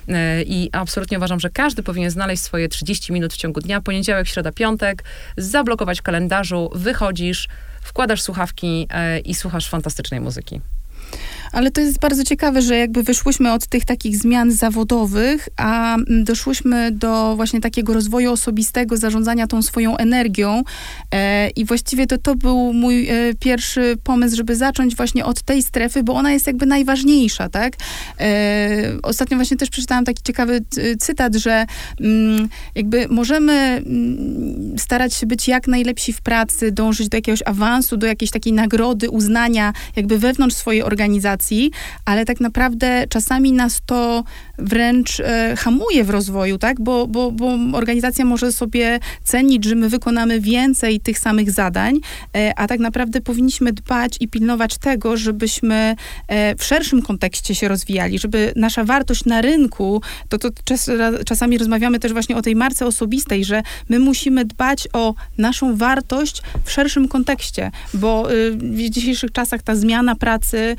E, 0.09 0.43
I 0.43 0.69
absolutnie 0.73 1.17
uważam, 1.19 1.41
że 1.41 1.51
każdy 1.51 1.83
powinien 1.83 2.11
znaleźć 2.11 2.43
swoje 2.43 2.69
30 2.69 3.13
minut 3.13 3.33
w 3.33 3.37
ciągu 3.37 3.61
dnia, 3.61 3.81
poniedziałek, 3.81 4.29
środa, 4.29 4.53
piątek, 4.53 5.05
zablokować 5.37 5.88
w 5.97 6.03
kalendarzu, 6.03 6.71
wychodzisz, 6.75 7.49
wkładasz 7.81 8.23
słuchawki 8.23 8.87
e, 8.91 9.19
i 9.19 9.35
słuchasz 9.35 9.69
fantastycznej 9.69 10.21
muzyki. 10.21 10.61
Ale 11.53 11.71
to 11.71 11.81
jest 11.81 11.99
bardzo 11.99 12.25
ciekawe, 12.25 12.63
że 12.63 12.77
jakby 12.77 13.03
wyszłyśmy 13.03 13.53
od 13.53 13.67
tych 13.67 13.85
takich 13.85 14.17
zmian 14.17 14.53
zawodowych, 14.53 15.49
a 15.57 15.97
doszłyśmy 16.25 16.93
do 16.93 17.37
właśnie 17.37 17.61
takiego 17.61 17.93
rozwoju 17.93 18.33
osobistego, 18.33 18.97
zarządzania 18.97 19.47
tą 19.47 19.63
swoją 19.63 19.97
energią. 19.97 20.63
E, 21.15 21.51
I 21.51 21.65
właściwie 21.65 22.07
to, 22.07 22.19
to 22.19 22.35
był 22.35 22.73
mój 22.73 23.09
e, 23.09 23.35
pierwszy 23.41 23.97
pomysł, 24.05 24.37
żeby 24.37 24.57
zacząć 24.57 24.97
właśnie 24.97 25.25
od 25.25 25.43
tej 25.43 25.63
strefy, 25.63 26.03
bo 26.03 26.15
ona 26.15 26.33
jest 26.33 26.47
jakby 26.47 26.67
najważniejsza, 26.67 27.49
tak? 27.49 27.73
E, 28.21 28.97
ostatnio 29.03 29.37
właśnie 29.37 29.57
też 29.57 29.71
przeczytałam 29.71 30.05
taki 30.05 30.23
ciekawy 30.23 30.61
cytat, 30.99 31.35
że 31.35 31.67
mm, 32.01 32.49
jakby 32.75 33.09
możemy 33.09 33.53
mm, 33.53 34.79
starać 34.79 35.15
się 35.15 35.27
być 35.27 35.49
jak 35.49 35.67
najlepsi 35.67 36.13
w 36.13 36.21
pracy, 36.21 36.73
dążyć 36.73 37.09
do 37.09 37.17
jakiegoś 37.17 37.43
awansu, 37.47 37.97
do 37.97 38.07
jakiejś 38.07 38.31
takiej 38.31 38.53
nagrody, 38.53 39.11
uznania 39.11 39.73
jakby 39.97 40.19
wewnątrz 40.19 40.57
swojej 40.57 40.83
organizacji, 40.83 40.98
organizacji, 40.99 41.71
ale 42.05 42.25
tak 42.25 42.41
naprawdę 42.41 43.05
czasami 43.09 43.53
nas 43.53 43.81
to 43.87 44.25
wręcz 44.59 45.21
e, 45.21 45.55
hamuje 45.57 46.05
w 46.05 46.11
rozwoju, 46.11 46.59
tak? 46.59 46.81
Bo, 46.81 47.07
bo, 47.07 47.31
bo 47.31 47.57
organizacja 47.73 48.25
może 48.25 48.53
sobie 48.53 49.01
cenić, 49.25 49.65
że 49.65 49.75
my 49.75 49.89
wykonamy 49.89 50.41
więcej 50.41 51.01
tych 51.01 51.19
samych 51.19 51.51
zadań, 51.51 52.01
e, 52.37 52.53
a 52.57 52.67
tak 52.67 52.81
naprawdę 52.81 53.21
powinniśmy 53.21 53.73
dbać 53.73 54.17
i 54.21 54.29
pilnować 54.29 54.79
tego, 54.79 55.17
żebyśmy 55.17 55.97
e, 56.29 56.57
w 56.57 56.65
szerszym 56.65 57.03
kontekście 57.03 57.55
się 57.55 57.69
rozwijali, 57.69 58.19
żeby 58.19 58.53
nasza 58.57 58.85
wartość 58.85 59.25
na 59.25 59.41
rynku, 59.41 60.03
to, 60.29 60.39
to 60.39 60.49
czas, 60.65 60.91
czasami 61.27 61.59
rozmawiamy 61.59 61.99
też 61.99 62.13
właśnie 62.13 62.37
o 62.37 62.43
tej 62.43 62.57
marce 62.57 62.87
osobistej, 62.87 63.45
że 63.45 63.63
my 63.89 63.99
musimy 63.99 64.45
dbać 64.45 64.89
o 64.93 65.15
naszą 65.39 65.77
wartość 65.77 66.43
w 66.65 66.71
szerszym 66.71 67.09
kontekście, 67.09 67.71
bo 67.95 68.33
y, 68.33 68.51
w 68.51 68.91
dzisiejszych 68.91 69.33
czasach 69.33 69.63
ta 69.63 69.77
zmiana 69.77 70.17
pracy, 70.17 70.77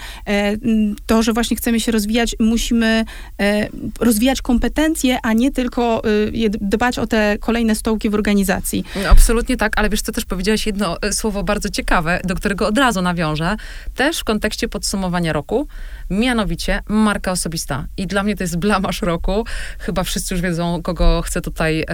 to, 1.06 1.24
że 1.24 1.34
właśnie 1.34 1.58
chcemy 1.58 1.80
się 1.80 1.92
rozwijać, 1.92 2.36
musimy 2.40 3.06
e, 3.42 3.68
rozwijać 4.00 4.42
kompetencje, 4.42 5.18
a 5.24 5.34
nie 5.34 5.52
tylko 5.52 6.02
y, 6.46 6.50
dbać 6.62 7.00
o 7.00 7.08
te 7.08 7.38
kolejne 7.40 7.76
stołki 7.76 8.10
w 8.10 8.14
organizacji. 8.14 8.84
No, 9.04 9.10
absolutnie 9.10 9.58
tak, 9.58 9.74
ale 9.76 9.90
wiesz 9.90 10.02
co, 10.02 10.12
też 10.12 10.26
powiedziałaś 10.26 10.66
jedno 10.66 11.02
e, 11.02 11.14
słowo 11.14 11.44
bardzo 11.44 11.70
ciekawe, 11.70 12.22
do 12.24 12.36
którego 12.36 12.68
od 12.68 12.78
razu 12.78 13.02
nawiążę, 13.02 13.56
też 13.96 14.20
w 14.20 14.24
kontekście 14.24 14.68
podsumowania 14.68 15.34
roku, 15.34 15.68
mianowicie 16.10 16.82
marka 16.88 17.32
osobista. 17.32 17.88
I 17.98 18.08
dla 18.08 18.24
mnie 18.24 18.36
to 18.36 18.44
jest 18.44 18.58
blamasz 18.58 19.02
roku. 19.02 19.46
Chyba 19.80 20.04
wszyscy 20.04 20.34
już 20.34 20.42
wiedzą, 20.42 20.82
kogo 20.82 21.22
chcę 21.22 21.42
tutaj 21.42 21.86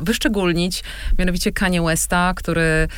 wyszczególnić. 0.00 0.82
Mianowicie 1.18 1.52
Kanye 1.52 1.82
Westa, 1.82 2.32
który 2.36 2.88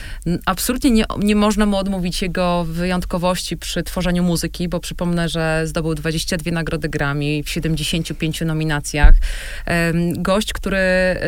absolutnie 0.47 0.91
nie, 0.91 1.05
nie 1.19 1.37
można 1.37 1.67
mu 1.67 1.77
odmówić 1.77 2.23
jego 2.23 2.65
wyjątkowości 2.65 3.57
przy 3.57 3.83
tworzeniu 3.83 4.23
muzyki, 4.31 4.69
bo 4.69 4.81
przypomnę, 4.81 5.29
że 5.29 5.63
zdobył 5.65 5.95
22 5.95 6.51
nagrody 6.51 6.89
Grammy 6.89 7.43
w 7.45 7.51
75 7.51 8.41
nominacjach. 8.41 9.15
Gość, 10.17 10.53
który 10.53 10.79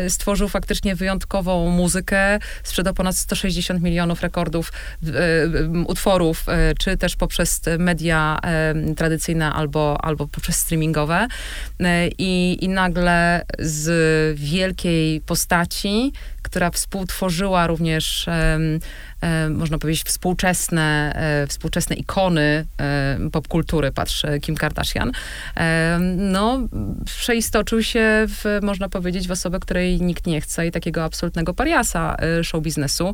stworzył 0.09 0.47
faktycznie 0.49 0.95
wyjątkową 0.95 1.69
muzykę, 1.69 2.39
sprzedał 2.63 2.93
ponad 2.93 3.15
160 3.15 3.81
milionów 3.81 4.21
rekordów 4.21 4.71
utworów, 5.87 6.45
czy 6.79 6.97
też 6.97 7.15
poprzez 7.15 7.61
media 7.79 8.39
tradycyjne 8.97 9.53
albo, 9.53 10.05
albo 10.05 10.27
poprzez 10.27 10.55
streamingowe. 10.55 11.27
I, 12.17 12.57
I 12.61 12.69
nagle 12.69 13.45
z 13.59 14.39
wielkiej 14.39 15.21
postaci, 15.21 16.13
która 16.41 16.71
współtworzyła 16.71 17.67
również 17.67 18.27
E, 18.27 18.59
można 19.49 19.77
powiedzieć, 19.77 20.03
współczesne, 20.03 21.13
e, 21.15 21.47
współczesne 21.47 21.95
ikony 21.95 22.65
e, 22.77 23.17
popkultury, 23.31 23.91
patrz, 23.91 24.23
Kim 24.41 24.55
Kardashian, 24.55 25.11
no, 26.17 26.67
przeistoczył 27.05 27.83
się 27.83 28.25
w, 28.27 28.59
można 28.61 28.89
powiedzieć, 28.89 29.27
w 29.27 29.31
osobę, 29.31 29.59
której 29.59 30.01
nikt 30.01 30.27
nie 30.27 30.41
chce 30.41 30.67
i 30.67 30.71
takiego 30.71 31.03
absolutnego 31.03 31.53
pariasa 31.53 32.17
show 32.43 32.63
biznesu. 32.63 33.13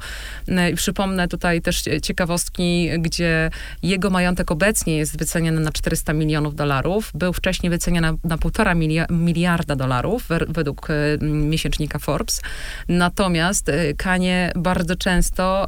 Przypomnę 0.76 1.28
tutaj 1.28 1.62
też 1.62 1.84
ciekawostki, 2.04 2.90
gdzie 3.00 3.50
jego 3.84 4.10
majątek 4.10 4.52
obecnie 4.52 4.98
jest 4.98 5.18
wyceniany 5.18 5.60
na 5.60 5.72
400 5.72 6.14
milionów 6.14 6.56
dolarów. 6.56 7.12
Był 7.14 7.34
wcześniej 7.34 7.70
wyceniany 7.70 8.18
na 8.24 8.38
1,5 8.38 9.12
miliarda 9.12 9.76
dolarów 9.76 10.28
według 10.48 10.88
miesięcznika 11.22 12.00
Forbes. 12.00 12.42
Natomiast 12.88 13.72
Kanie 13.98 14.52
bardzo 14.56 14.96
często 14.96 15.66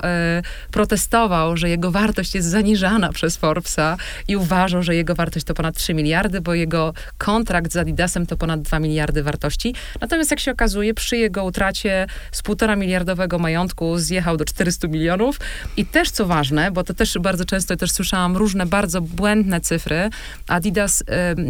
protestował, 0.72 1.58
że 1.58 1.70
jego 1.70 1.92
wartość 1.92 2.36
jest 2.36 2.48
zaniżana 2.48 3.10
przez 3.10 3.38
Forbesa 3.38 3.98
i 4.28 4.36
uważał, 4.36 4.84
że 4.84 4.96
jego 4.96 5.16
wartość 5.16 5.46
to 5.46 5.54
ponad 5.54 5.76
3 5.76 5.94
miliardy, 5.94 6.42
bo 6.42 6.54
jego 6.54 6.94
kontrakt 7.18 7.72
z 7.72 7.78
Adidasem 7.78 8.26
to 8.26 8.38
ponad 8.38 8.62
2 8.62 8.80
miliardy 8.80 9.24
wartości. 9.24 9.76
Natomiast 10.02 10.32
jak 10.32 10.40
się 10.40 10.52
okazuje, 10.52 10.94
przy 10.94 11.18
jego 11.18 11.44
utracie 11.44 12.08
z 12.32 12.42
półtora 12.42 12.76
miliardowego 12.76 13.40
majątku 13.40 13.98
zjechał 13.98 14.38
do 14.38 14.46
400 14.46 14.88
milionów. 14.88 15.40
I 15.78 15.86
też 15.86 16.12
co 16.12 16.26
ważne, 16.26 16.72
bo 16.72 16.84
to 16.84 16.94
też 16.94 17.18
bardzo 17.20 17.46
często 17.46 17.76
też 17.76 17.92
słyszałam 17.92 18.38
różne 18.38 18.66
bardzo 18.66 19.02
błędne 19.02 19.62
cyfry, 19.62 20.10
Adidas 20.48 21.04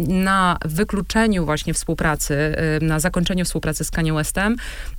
na 0.08 0.58
wykluczeniu 0.64 1.44
właśnie 1.44 1.74
współpracy, 1.74 2.56
na 2.80 3.00
zakończeniu 3.00 3.44
współpracy 3.44 3.84
z 3.84 3.90
Kanye 3.90 4.12
Westem 4.12 4.56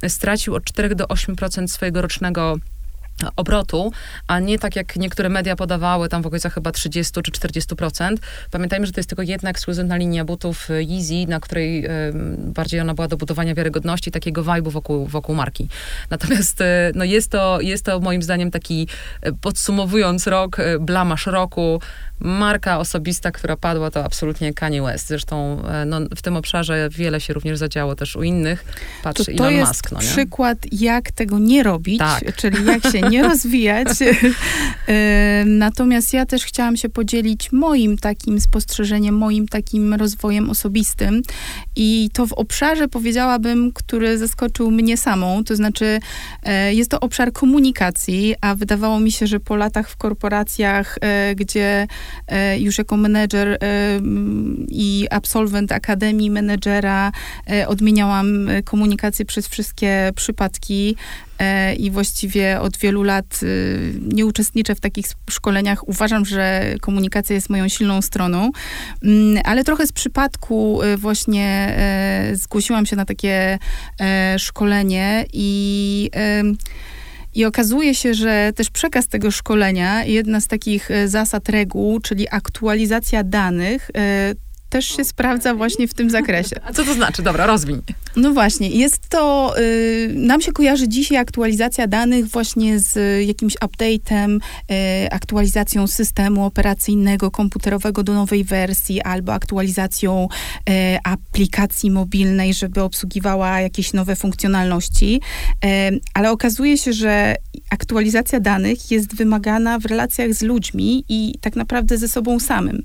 stracił 0.07 0.55
od 0.55 0.63
4 0.63 0.95
do 0.95 1.05
8% 1.05 1.67
swojego 1.67 2.01
rocznego 2.01 2.55
obrotu, 3.35 3.91
a 4.27 4.39
nie 4.39 4.59
tak 4.59 4.75
jak 4.75 4.95
niektóre 4.95 5.29
media 5.29 5.55
podawały, 5.55 6.09
tam 6.09 6.21
w 6.21 6.27
okolicach 6.27 6.53
chyba 6.53 6.71
30 6.71 7.21
czy 7.21 7.31
40%. 7.31 8.15
Pamiętajmy, 8.51 8.85
że 8.85 8.91
to 8.91 8.99
jest 8.99 9.09
tylko 9.09 9.21
jedna 9.23 9.49
ekskluzywna 9.49 9.97
linia 9.97 10.25
butów 10.25 10.69
e, 10.69 10.83
Yeezy, 10.83 11.27
na 11.27 11.39
której 11.39 11.85
y, 11.85 11.89
bardziej 12.37 12.79
ona 12.79 12.93
była 12.93 13.07
do 13.07 13.17
budowania 13.17 13.55
wiarygodności, 13.55 14.11
takiego 14.11 14.43
vibe'u 14.43 14.71
wokół, 14.71 15.07
wokół 15.07 15.35
marki. 15.35 15.67
Natomiast 16.09 16.61
y, 16.61 16.65
no 16.95 17.03
jest, 17.03 17.31
to, 17.31 17.61
jest 17.61 17.85
to 17.85 17.99
moim 17.99 18.23
zdaniem 18.23 18.51
taki, 18.51 18.87
podsumowując 19.41 20.27
rok, 20.27 20.57
blamasz 20.79 21.25
roku, 21.25 21.81
marka 22.19 22.79
osobista, 22.79 23.31
która 23.31 23.57
padła, 23.57 23.91
to 23.91 24.05
absolutnie 24.05 24.53
Kanye 24.53 24.81
West. 24.81 25.07
Zresztą 25.07 25.63
no, 25.85 25.99
w 26.15 26.21
tym 26.21 26.37
obszarze 26.37 26.89
wiele 26.91 27.21
się 27.21 27.33
również 27.33 27.57
zadziało 27.57 27.95
też 27.95 28.15
u 28.15 28.23
innych. 28.23 28.65
Patrz, 29.03 29.25
to, 29.25 29.25
to 29.25 29.31
Elon 29.31 29.53
jest 29.53 29.71
Musk. 29.71 29.91
No, 29.91 29.99
przykład, 29.99 30.57
jak 30.71 31.11
tego 31.11 31.39
nie 31.39 31.63
robić, 31.63 31.99
tak. 31.99 32.35
czyli 32.35 32.65
jak 32.65 32.91
się 32.91 33.01
nie 33.09 33.23
rozwijać. 33.23 33.87
Natomiast 35.45 36.13
ja 36.13 36.25
też 36.25 36.45
chciałam 36.45 36.77
się 36.77 36.89
podzielić 36.89 37.51
moim 37.51 37.97
takim 37.97 38.39
spostrzeżeniem, 38.39 39.17
moim 39.17 39.47
takim 39.47 39.93
rozwojem 39.93 40.49
osobistym. 40.49 41.21
I 41.75 42.09
to 42.13 42.27
w 42.27 42.33
obszarze, 42.33 42.87
powiedziałabym, 42.87 43.71
który 43.73 44.17
zaskoczył 44.17 44.71
mnie 44.71 44.97
samą. 44.97 45.43
To 45.43 45.55
znaczy, 45.55 45.99
e, 46.43 46.73
jest 46.73 46.91
to 46.91 46.99
obszar 46.99 47.31
komunikacji, 47.31 48.35
a 48.41 48.55
wydawało 48.55 48.99
mi 48.99 49.11
się, 49.11 49.27
że 49.27 49.39
po 49.39 49.55
latach 49.55 49.89
w 49.89 49.97
korporacjach, 49.97 50.97
e, 51.01 51.35
gdzie 51.35 51.87
e, 52.27 52.59
już 52.59 52.77
jako 52.77 52.97
menedżer 52.97 53.57
i 54.69 55.07
absolwent 55.11 55.71
Akademii 55.71 56.31
Menedżera 56.31 57.11
odmieniałam 57.67 58.47
komunikację 58.65 59.25
przez 59.25 59.47
wszystkie 59.47 60.11
przypadki, 60.15 60.95
i 61.77 61.91
właściwie 61.91 62.59
od 62.59 62.77
wielu 62.77 63.03
lat 63.03 63.39
y, 63.43 63.93
nie 64.01 64.25
uczestniczę 64.25 64.75
w 64.75 64.79
takich 64.79 65.05
szkoleniach. 65.29 65.87
Uważam, 65.87 66.25
że 66.25 66.75
komunikacja 66.81 67.35
jest 67.35 67.49
moją 67.49 67.67
silną 67.67 68.01
stroną, 68.01 68.51
mm, 69.03 69.41
ale 69.45 69.63
trochę 69.63 69.87
z 69.87 69.91
przypadku 69.91 70.83
y, 70.83 70.97
właśnie 70.97 71.75
e, 71.77 72.31
zgłosiłam 72.35 72.85
się 72.85 72.95
na 72.95 73.05
takie 73.05 73.59
e, 73.99 74.39
szkolenie 74.39 75.25
i 75.33 76.09
i 77.35 77.45
okazuje 77.45 77.95
się, 77.95 78.13
że 78.13 78.51
też 78.55 78.69
przekaz 78.69 79.07
tego 79.07 79.31
szkolenia, 79.31 80.05
jedna 80.05 80.41
z 80.41 80.47
takich 80.47 80.89
zasad 81.05 81.49
reguł, 81.49 81.99
czyli 81.99 82.27
aktualizacja 82.31 83.23
danych, 83.23 83.91
też 84.73 84.85
się 84.85 85.03
sprawdza 85.03 85.55
właśnie 85.55 85.87
w 85.87 85.93
tym 85.93 86.09
zakresie. 86.09 86.55
A 86.65 86.73
co 86.73 86.83
to 86.83 86.93
znaczy? 86.93 87.23
Dobra, 87.23 87.45
rozwiń. 87.45 87.81
No 88.15 88.31
właśnie, 88.31 88.69
jest 88.69 89.09
to, 89.09 89.53
y, 89.59 90.11
nam 90.15 90.41
się 90.41 90.51
kojarzy 90.51 90.87
dzisiaj 90.87 91.17
aktualizacja 91.17 91.87
danych 91.87 92.27
właśnie 92.27 92.79
z 92.79 92.97
jakimś 93.27 93.55
update'em, 93.55 94.35
y, 94.35 95.11
aktualizacją 95.11 95.87
systemu 95.87 96.45
operacyjnego, 96.45 97.31
komputerowego 97.31 98.03
do 98.03 98.13
nowej 98.13 98.43
wersji, 98.43 99.01
albo 99.01 99.33
aktualizacją 99.33 100.27
y, 100.69 100.73
aplikacji 101.03 101.91
mobilnej, 101.91 102.53
żeby 102.53 102.81
obsługiwała 102.81 103.61
jakieś 103.61 103.93
nowe 103.93 104.15
funkcjonalności. 104.15 105.21
Y, 105.65 105.99
ale 106.13 106.31
okazuje 106.31 106.77
się, 106.77 106.93
że 106.93 107.35
aktualizacja 107.69 108.39
danych 108.39 108.91
jest 108.91 109.15
wymagana 109.15 109.79
w 109.79 109.85
relacjach 109.85 110.33
z 110.33 110.41
ludźmi 110.41 111.03
i 111.09 111.35
tak 111.41 111.55
naprawdę 111.55 111.97
ze 111.97 112.07
sobą 112.07 112.39
samym. 112.39 112.83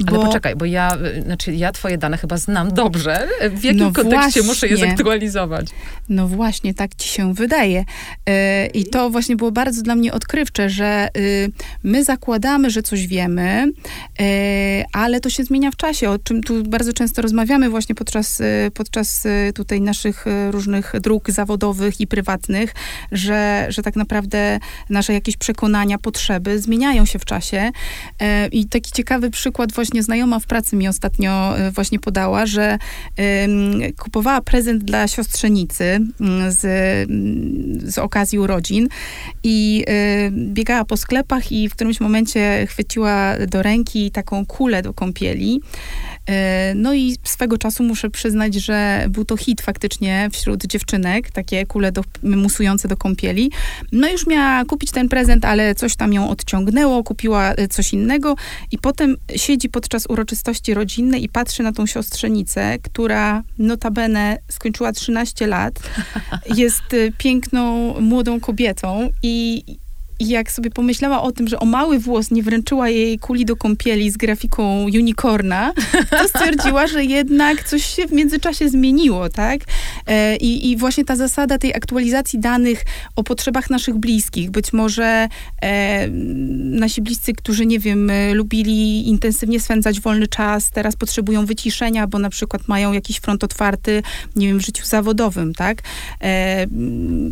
Bo... 0.00 0.16
Ale 0.16 0.26
poczekaj, 0.26 0.56
bo 0.56 0.64
ja 0.64 0.98
znaczy 1.24 1.54
ja 1.54 1.72
twoje 1.72 1.98
dane 1.98 2.16
chyba 2.18 2.36
znam 2.36 2.74
dobrze. 2.74 3.28
W 3.50 3.64
jakim 3.64 3.80
no 3.80 3.92
kontekście 3.92 4.42
właśnie. 4.42 4.42
muszę 4.42 4.68
je 4.68 4.76
zaktualizować? 4.76 5.66
No 6.08 6.28
właśnie, 6.28 6.74
tak 6.74 6.94
ci 6.94 7.08
się 7.08 7.34
wydaje. 7.34 7.84
Yy, 8.26 8.34
I 8.74 8.84
to 8.84 9.10
właśnie 9.10 9.36
było 9.36 9.52
bardzo 9.52 9.82
dla 9.82 9.94
mnie 9.94 10.12
odkrywcze, 10.12 10.70
że 10.70 11.08
yy, 11.14 11.52
my 11.82 12.04
zakładamy, 12.04 12.70
że 12.70 12.82
coś 12.82 13.06
wiemy, 13.06 13.66
yy, 14.20 14.26
ale 14.92 15.20
to 15.20 15.30
się 15.30 15.44
zmienia 15.44 15.70
w 15.70 15.76
czasie, 15.76 16.10
o 16.10 16.18
czym 16.18 16.42
tu 16.42 16.62
bardzo 16.62 16.92
często 16.92 17.22
rozmawiamy 17.22 17.70
właśnie 17.70 17.94
podczas, 17.94 18.42
podczas 18.74 19.26
tutaj 19.54 19.80
naszych 19.80 20.24
różnych 20.50 20.92
dróg 21.00 21.30
zawodowych 21.30 22.00
i 22.00 22.06
prywatnych, 22.06 22.74
że, 23.12 23.66
że 23.68 23.82
tak 23.82 23.96
naprawdę 23.96 24.58
nasze 24.90 25.12
jakieś 25.12 25.36
przekonania, 25.36 25.98
potrzeby 25.98 26.58
zmieniają 26.58 27.04
się 27.04 27.18
w 27.18 27.24
czasie. 27.24 27.70
I 28.52 28.66
taki 28.66 28.92
ciekawy 28.92 29.30
przykład 29.30 29.72
właśnie 29.72 30.02
znajoma 30.02 30.38
w 30.38 30.46
pracy 30.46 30.76
mi 30.76 30.88
ostatnio 30.88 31.13
ostatnio 31.14 31.58
e, 31.58 31.70
właśnie 31.70 31.98
podała, 31.98 32.46
że 32.46 32.78
kupowała 33.98 34.40
prezent 34.40 34.84
dla 34.84 35.08
siostrzenicy 35.08 35.84
mm, 35.84 36.52
z, 36.52 36.64
mm, 36.64 37.90
z 37.90 37.98
okazji 37.98 38.38
urodzin 38.38 38.88
i 39.42 39.84
e, 39.86 40.30
biegała 40.30 40.84
po 40.84 40.96
sklepach 40.96 41.52
i 41.52 41.68
w 41.68 41.72
którymś 41.72 42.00
momencie 42.00 42.66
chwyciła 42.66 43.34
do 43.48 43.62
ręki 43.62 44.10
taką 44.10 44.46
kulę 44.46 44.82
do 44.82 44.94
kąpieli. 44.94 45.60
E, 46.26 46.72
no 46.74 46.94
i 46.94 47.16
swego 47.24 47.58
czasu 47.58 47.82
muszę 47.82 48.10
przyznać, 48.10 48.54
że 48.54 49.06
był 49.08 49.24
to 49.24 49.36
hit 49.36 49.62
faktycznie 49.62 50.28
wśród 50.32 50.66
dziewczynek, 50.66 51.30
takie 51.30 51.66
kule 51.66 51.92
do, 51.92 52.04
musujące 52.22 52.88
do 52.88 52.96
kąpieli. 52.96 53.50
No 53.92 54.08
już 54.08 54.26
miała 54.26 54.64
kupić 54.64 54.90
ten 54.90 55.08
prezent, 55.08 55.44
ale 55.44 55.74
coś 55.74 55.96
tam 55.96 56.12
ją 56.12 56.30
odciągnęło, 56.30 57.04
kupiła 57.04 57.52
e, 57.52 57.68
coś 57.68 57.92
innego 57.92 58.36
i 58.70 58.78
potem 58.78 59.16
siedzi 59.36 59.68
podczas 59.68 60.06
uroczystości 60.08 60.74
rodzinnej 60.74 61.24
i 61.24 61.28
patrzy 61.28 61.62
na 61.62 61.72
tą 61.72 61.86
siostrzenicę, 61.86 62.78
która 62.82 63.42
notabene 63.58 64.38
skończyła 64.48 64.92
13 64.92 65.46
lat, 65.46 65.74
jest 66.56 66.94
e, 66.94 67.12
piękną, 67.18 67.94
młodą 68.00 68.40
kobietą 68.40 69.10
i 69.22 69.64
i 70.20 70.28
jak 70.28 70.50
sobie 70.50 70.70
pomyślała 70.70 71.22
o 71.22 71.32
tym, 71.32 71.48
że 71.48 71.60
o 71.60 71.64
mały 71.64 71.98
włos 71.98 72.30
nie 72.30 72.42
wręczyła 72.42 72.88
jej 72.88 73.18
kuli 73.18 73.44
do 73.44 73.56
kąpieli 73.56 74.10
z 74.10 74.16
grafiką 74.16 74.82
unicorna, 74.82 75.72
to 76.10 76.28
stwierdziła, 76.38 76.86
że 76.86 77.04
jednak 77.04 77.64
coś 77.64 77.84
się 77.84 78.06
w 78.06 78.12
międzyczasie 78.12 78.68
zmieniło, 78.68 79.28
tak? 79.28 79.60
E, 80.06 80.36
I, 80.36 80.70
I 80.70 80.76
właśnie 80.76 81.04
ta 81.04 81.16
zasada 81.16 81.58
tej 81.58 81.74
aktualizacji 81.74 82.38
danych 82.38 82.84
o 83.16 83.24
potrzebach 83.24 83.70
naszych 83.70 83.96
bliskich, 83.96 84.50
być 84.50 84.72
może 84.72 85.28
e, 85.62 86.08
nasi 86.54 87.02
bliscy, 87.02 87.32
którzy, 87.32 87.66
nie 87.66 87.78
wiem, 87.78 88.10
e, 88.10 88.34
lubili 88.34 89.08
intensywnie 89.08 89.60
spędzać 89.60 90.00
wolny 90.00 90.26
czas, 90.28 90.70
teraz 90.70 90.96
potrzebują 90.96 91.46
wyciszenia, 91.46 92.06
bo 92.06 92.18
na 92.18 92.30
przykład 92.30 92.68
mają 92.68 92.92
jakiś 92.92 93.16
front 93.16 93.44
otwarty, 93.44 94.02
nie 94.36 94.46
wiem, 94.46 94.58
w 94.58 94.66
życiu 94.66 94.84
zawodowym, 94.86 95.54
tak? 95.54 95.82
E, 96.22 96.66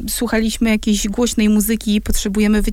słuchaliśmy 0.08 0.70
jakiejś 0.70 1.08
głośnej 1.08 1.48
muzyki, 1.48 2.00
potrzebujemy 2.00 2.62
wyciszenia, 2.62 2.71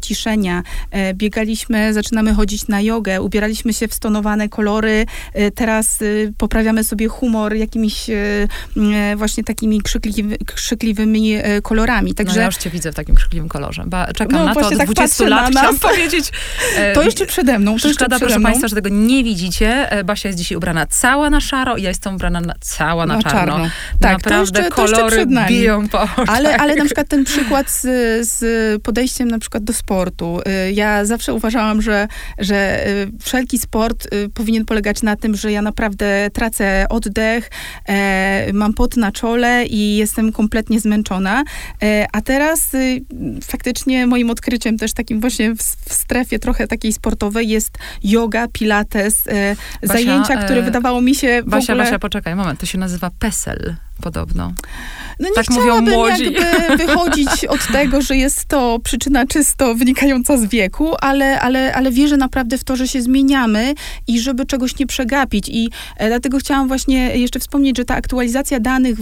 e, 0.91 1.13
biegaliśmy, 1.13 1.93
zaczynamy 1.93 2.33
chodzić 2.33 2.67
na 2.67 2.81
jogę, 2.81 3.21
ubieraliśmy 3.21 3.73
się 3.73 3.87
w 3.87 3.93
stonowane 3.93 4.49
kolory, 4.49 5.05
e, 5.33 5.51
teraz 5.51 6.01
e, 6.01 6.05
poprawiamy 6.37 6.83
sobie 6.83 7.07
humor 7.07 7.55
jakimiś 7.55 8.09
właśnie 9.15 9.43
takimi 9.43 9.81
krzykliwy, 9.81 10.37
krzykliwymi 10.45 11.33
kolorami. 11.63 12.13
Także... 12.13 12.35
No 12.35 12.39
ja 12.41 12.45
już 12.45 12.57
cię 12.57 12.69
widzę 12.69 12.91
w 12.91 12.95
takim 12.95 13.15
krzykliwym 13.15 13.49
kolorze. 13.49 13.83
Ba, 13.85 14.13
czekam 14.13 14.39
no, 14.39 14.45
na 14.45 14.55
to 14.55 14.67
od 14.67 14.77
tak 14.77 14.91
20 14.91 15.27
lat, 15.27 15.51
chciałam 15.51 15.79
powiedzieć. 15.79 16.31
To 16.93 17.01
jeszcze 17.01 17.25
przede 17.25 17.59
mną. 17.59 17.71
To 17.73 17.79
Szkoda, 17.79 17.91
jeszcze 17.91 18.19
proszę 18.19 18.39
mną. 18.39 18.49
Państwa, 18.49 18.67
że 18.67 18.75
tego 18.75 18.89
nie 18.89 19.23
widzicie. 19.23 19.89
Basia 20.05 20.29
jest 20.29 20.39
dzisiaj 20.39 20.57
ubrana 20.57 20.85
cała 20.85 21.29
na 21.29 21.41
szaro 21.41 21.77
i 21.77 21.81
ja 21.81 21.89
jestem 21.89 22.15
ubrana 22.15 22.41
na, 22.41 22.53
cała 22.61 23.05
na, 23.05 23.15
na 23.15 23.23
czarno. 23.23 23.39
czarno. 23.39 23.69
Tak, 23.99 24.11
Naprawdę 24.13 24.59
to 24.59 24.65
jeszcze, 24.65 24.69
kolory 24.69 25.25
to 25.25 25.47
biją 25.49 25.89
po 25.89 26.01
oczach. 26.01 26.37
Ale, 26.37 26.57
ale 26.57 26.75
na 26.75 26.85
przykład 26.85 27.07
ten 27.07 27.23
przykład 27.23 27.69
z, 27.69 27.81
z 28.27 28.81
podejściem 28.81 29.27
na 29.27 29.39
przykład 29.39 29.63
do 29.63 29.73
sportu. 29.73 29.88
Y, 29.89 30.71
ja 30.71 31.05
zawsze 31.05 31.33
uważałam, 31.33 31.81
że, 31.81 32.07
że 32.37 32.87
y, 32.87 33.11
wszelki 33.21 33.59
sport 33.59 34.13
y, 34.13 34.29
powinien 34.29 34.65
polegać 34.65 35.03
na 35.03 35.15
tym, 35.15 35.35
że 35.35 35.51
ja 35.51 35.61
naprawdę 35.61 36.29
tracę 36.33 36.85
oddech, 36.89 37.49
e, 37.87 38.53
mam 38.53 38.73
pot 38.73 38.97
na 38.97 39.11
czole 39.11 39.65
i 39.65 39.95
jestem 39.95 40.31
kompletnie 40.31 40.79
zmęczona. 40.79 41.43
E, 41.83 42.07
a 42.11 42.21
teraz 42.21 42.71
faktycznie 43.43 44.07
moim 44.07 44.29
odkryciem 44.29 44.77
też 44.77 44.93
takim 44.93 45.19
właśnie 45.19 45.55
w, 45.55 45.61
w 45.61 45.93
strefie 45.93 46.39
trochę 46.39 46.67
takiej 46.67 46.93
sportowej 46.93 47.49
jest 47.49 47.77
yoga, 48.03 48.47
pilates, 48.47 49.27
e, 49.27 49.55
Basia, 49.81 49.93
zajęcia, 49.93 50.43
które 50.43 50.61
wydawało 50.61 51.01
mi 51.01 51.15
się 51.15 51.41
w 51.45 51.49
Basia, 51.49 51.73
ogóle... 51.73 51.83
Basia, 51.83 51.99
poczekaj 51.99 52.35
moment, 52.35 52.59
to 52.59 52.65
się 52.65 52.77
nazywa 52.77 53.11
PESEL 53.19 53.75
podobno. 54.01 54.53
No 55.19 55.29
nie 55.29 55.35
tak 55.35 55.45
chciałabym 55.45 55.93
młodzi. 55.93 56.23
jakby 56.23 56.77
wychodzić 56.77 57.45
od 57.55 57.67
tego, 57.67 58.01
że 58.01 58.17
jest 58.17 58.45
to 58.45 58.79
przyczyna 58.83 59.25
czysto 59.25 59.75
wynikająca 59.75 60.37
z 60.37 60.45
wieku, 60.45 60.95
ale, 61.01 61.41
ale, 61.41 61.73
ale 61.73 61.91
wierzę 61.91 62.17
naprawdę 62.17 62.57
w 62.57 62.63
to, 62.63 62.75
że 62.75 62.87
się 62.87 63.01
zmieniamy 63.01 63.73
i 64.07 64.19
żeby 64.19 64.45
czegoś 64.45 64.79
nie 64.79 64.87
przegapić. 64.87 65.49
I 65.49 65.69
e, 65.97 66.07
dlatego 66.07 66.37
chciałam 66.37 66.67
właśnie 66.67 67.17
jeszcze 67.17 67.39
wspomnieć, 67.39 67.77
że 67.77 67.85
ta 67.85 67.95
aktualizacja 67.95 68.59
danych 68.59 68.97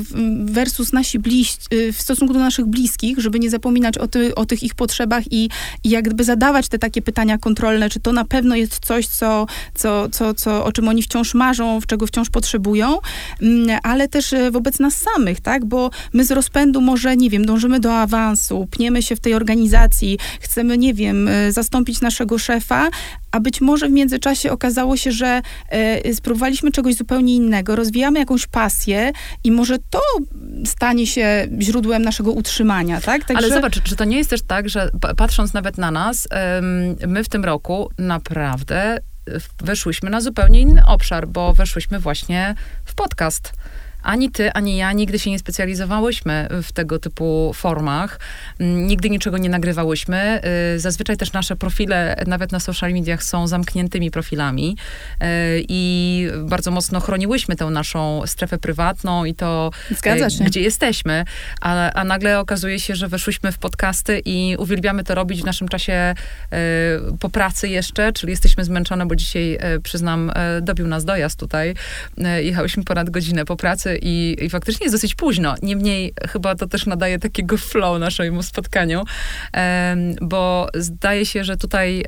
versus 0.46 0.94
nasi 0.94 1.20
bliś, 1.20 1.58
y, 1.74 1.94
w 1.94 2.02
stosunku 2.02 2.34
do 2.34 2.40
naszych 2.40 2.66
bliskich, 2.66 3.20
żeby 3.20 3.40
nie 3.40 3.50
zapominać 3.50 3.98
o, 3.98 4.08
ty, 4.08 4.36
o 4.36 4.46
tych 4.46 4.64
ich 4.64 4.76
potrzebach 4.76 5.24
i, 5.32 5.50
i 5.84 5.90
jakby 5.90 6.24
zadawać 6.24 6.68
te 6.68 6.80
takie 6.80 7.02
pytania 7.02 7.38
kontrolne, 7.38 7.90
czy 7.90 8.00
to 8.00 8.12
na 8.12 8.26
pewno 8.26 8.56
jest 8.56 8.86
coś, 8.86 9.08
co, 9.08 9.46
co, 9.76 10.10
co, 10.10 10.34
co, 10.34 10.66
o 10.66 10.72
czym 10.72 10.88
oni 10.88 11.04
wciąż 11.04 11.34
marzą, 11.34 11.80
czego 11.88 12.08
wciąż 12.08 12.30
potrzebują, 12.30 12.98
mm, 13.42 13.80
ale 13.84 14.08
też 14.08 14.34
e, 14.34 14.52
wobec 14.52 14.80
nas 14.80 14.87
samych, 14.92 15.42
tak? 15.42 15.66
Bo 15.66 15.90
my 16.14 16.26
z 16.26 16.32
rozpędu 16.32 16.82
może, 16.82 17.18
nie 17.18 17.30
wiem, 17.30 17.46
dążymy 17.46 17.80
do 17.80 17.94
awansu, 17.94 18.68
pniemy 18.72 19.02
się 19.02 19.16
w 19.16 19.20
tej 19.20 19.34
organizacji, 19.34 20.20
chcemy, 20.42 20.78
nie 20.78 20.94
wiem, 20.94 21.28
e, 21.28 21.52
zastąpić 21.52 22.02
naszego 22.02 22.38
szefa, 22.38 22.90
a 23.32 23.40
być 23.40 23.62
może 23.62 23.88
w 23.88 23.92
międzyczasie 23.92 24.52
okazało 24.52 24.98
się, 24.98 25.12
że 25.12 25.42
e, 25.70 26.14
spróbowaliśmy 26.14 26.72
czegoś 26.72 26.96
zupełnie 26.96 27.36
innego, 27.36 27.76
rozwijamy 27.76 28.20
jakąś 28.20 28.48
pasję 28.48 29.12
i 29.44 29.52
może 29.52 29.78
to 29.90 30.02
stanie 30.66 31.08
się 31.08 31.48
źródłem 31.62 32.02
naszego 32.02 32.32
utrzymania, 32.32 33.02
tak? 33.02 33.24
Także... 33.24 33.44
Ale 33.44 33.54
zobacz, 33.54 33.82
czy 33.84 33.96
to 33.96 34.06
nie 34.06 34.18
jest 34.18 34.30
też 34.30 34.42
tak, 34.42 34.70
że 34.70 34.90
patrząc 35.18 35.54
nawet 35.54 35.78
na 35.78 35.92
nas, 35.92 36.28
my 37.08 37.24
w 37.24 37.30
tym 37.30 37.46
roku 37.46 37.92
naprawdę 37.98 38.98
weszłyśmy 39.64 40.10
na 40.10 40.22
zupełnie 40.22 40.62
inny 40.62 40.86
obszar, 40.86 41.28
bo 41.28 41.54
weszłyśmy 41.54 42.00
właśnie 42.00 42.56
w 42.86 42.96
podcast 42.96 43.54
ani 44.08 44.32
ty, 44.32 44.52
ani 44.54 44.78
ja 44.78 44.92
nigdy 44.94 45.20
się 45.20 45.30
nie 45.30 45.40
specjalizowałyśmy 45.40 46.48
w 46.64 46.72
tego 46.72 47.00
typu 47.00 47.52
formach. 47.56 48.20
Mm, 48.60 48.88
nigdy 48.88 49.10
niczego 49.10 49.38
nie 49.38 49.50
nagrywałyśmy. 49.50 50.42
Y, 50.76 50.80
zazwyczaj 50.80 51.18
też 51.18 51.34
nasze 51.34 51.56
profile, 51.56 52.16
nawet 52.28 52.52
na 52.52 52.60
social 52.60 52.94
mediach, 52.94 53.24
są 53.24 53.48
zamkniętymi 53.48 54.12
profilami 54.12 54.78
y, 55.24 55.26
i 55.70 56.28
bardzo 56.44 56.72
mocno 56.72 57.00
chroniłyśmy 57.00 57.56
tę 57.56 57.66
naszą 57.66 58.22
strefę 58.26 58.58
prywatną 58.58 59.26
i 59.26 59.36
to, 59.36 59.72
y, 59.92 60.44
gdzie 60.46 60.62
jesteśmy. 60.62 61.26
A, 61.62 61.92
a 61.92 62.04
nagle 62.04 62.40
okazuje 62.40 62.80
się, 62.80 62.96
że 62.96 63.08
weszłyśmy 63.08 63.52
w 63.52 63.58
podcasty 63.58 64.22
i 64.26 64.56
uwielbiamy 64.60 65.04
to 65.04 65.16
robić 65.16 65.42
w 65.42 65.46
naszym 65.46 65.68
czasie 65.68 66.16
po 67.20 67.30
pracy 67.30 67.70
jeszcze, 67.70 68.14
czyli 68.14 68.32
jesteśmy 68.32 68.64
zmęczone, 68.64 69.06
bo 69.06 69.16
dzisiaj, 69.16 69.60
przyznam, 69.84 70.32
dobił 70.62 70.88
nas 70.88 71.06
dojazd 71.06 71.40
tutaj. 71.40 71.74
Jechałyśmy 72.42 72.84
ponad 72.84 73.10
godzinę 73.10 73.46
po 73.46 73.56
pracy 73.56 73.97
i, 74.02 74.38
i 74.42 74.50
faktycznie 74.50 74.84
jest 74.86 74.96
dosyć 74.96 75.16
późno. 75.16 75.56
Niemniej 75.62 76.14
chyba 76.30 76.56
to 76.56 76.68
też 76.68 76.86
nadaje 76.86 77.20
takiego 77.20 77.58
flow 77.58 78.00
naszemu 78.00 78.44
spotkaniu, 78.44 79.04
bo 80.22 80.70
zdaje 80.76 81.26
się, 81.26 81.44
że 81.44 81.58
tutaj, 81.58 82.06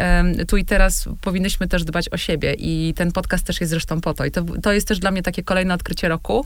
tu 0.47 0.57
i 0.57 0.65
teraz 0.65 1.09
powinnyśmy 1.21 1.67
też 1.67 1.83
dbać 1.83 2.09
o 2.09 2.17
siebie 2.17 2.53
i 2.53 2.93
ten 2.95 3.11
podcast 3.11 3.45
też 3.45 3.61
jest 3.61 3.69
zresztą 3.69 4.01
po 4.01 4.13
to. 4.13 4.25
I 4.25 4.31
to, 4.31 4.43
to 4.63 4.73
jest 4.73 4.87
też 4.87 4.99
dla 4.99 5.11
mnie 5.11 5.21
takie 5.21 5.43
kolejne 5.43 5.73
odkrycie 5.73 6.09
roku, 6.09 6.45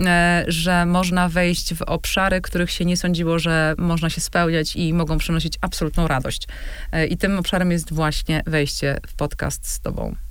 e, 0.00 0.44
że 0.48 0.86
można 0.86 1.28
wejść 1.28 1.74
w 1.74 1.82
obszary, 1.82 2.40
których 2.40 2.70
się 2.70 2.84
nie 2.84 2.96
sądziło, 2.96 3.38
że 3.38 3.74
można 3.78 4.10
się 4.10 4.20
spełniać 4.20 4.76
i 4.76 4.94
mogą 4.94 5.18
przynosić 5.18 5.58
absolutną 5.60 6.08
radość. 6.08 6.48
E, 6.92 7.06
I 7.06 7.16
tym 7.16 7.38
obszarem 7.38 7.70
jest 7.70 7.92
właśnie 7.92 8.42
wejście 8.46 9.00
w 9.06 9.14
podcast 9.14 9.68
z 9.68 9.80
tobą. 9.80 10.29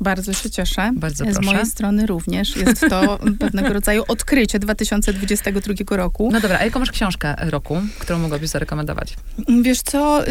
Bardzo 0.00 0.32
się 0.32 0.50
cieszę. 0.50 0.90
Bardzo 0.94 1.24
Z 1.24 1.32
proszę. 1.34 1.40
mojej 1.40 1.66
strony 1.66 2.06
również. 2.06 2.56
Jest 2.56 2.80
to 2.90 3.18
pewnego 3.38 3.72
rodzaju 3.72 4.04
odkrycie 4.08 4.58
2022 4.58 5.96
roku. 5.96 6.30
No 6.32 6.40
dobra, 6.40 6.58
a 6.58 6.64
jaką 6.64 6.80
masz 6.80 6.90
książkę 6.90 7.34
roku, 7.38 7.76
którą 7.98 8.18
mogłabyś 8.18 8.50
zarekomendować? 8.50 9.16
Wiesz 9.62 9.82
co, 9.82 10.22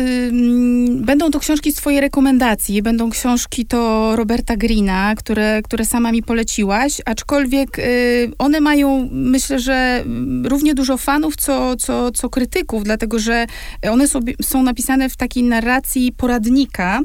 będą 0.89 1.31
to 1.31 1.39
książki 1.39 1.71
z 1.71 1.75
twojej 1.75 2.01
rekomendacji. 2.01 2.81
Będą 2.81 3.09
książki 3.09 3.65
to 3.65 4.15
Roberta 4.15 4.57
Greena, 4.57 5.15
które, 5.15 5.61
które 5.63 5.85
sama 5.85 6.11
mi 6.11 6.23
poleciłaś, 6.23 7.01
aczkolwiek 7.05 7.79
y, 7.79 8.31
one 8.37 8.59
mają, 8.59 9.09
myślę, 9.11 9.59
że 9.59 10.03
równie 10.43 10.73
dużo 10.73 10.97
fanów, 10.97 11.35
co, 11.35 11.75
co, 11.75 12.11
co 12.11 12.29
krytyków, 12.29 12.83
dlatego, 12.83 13.19
że 13.19 13.45
one 13.89 14.07
sobie, 14.07 14.33
są 14.41 14.63
napisane 14.63 15.09
w 15.09 15.17
takiej 15.17 15.43
narracji 15.43 16.11
poradnika, 16.11 17.01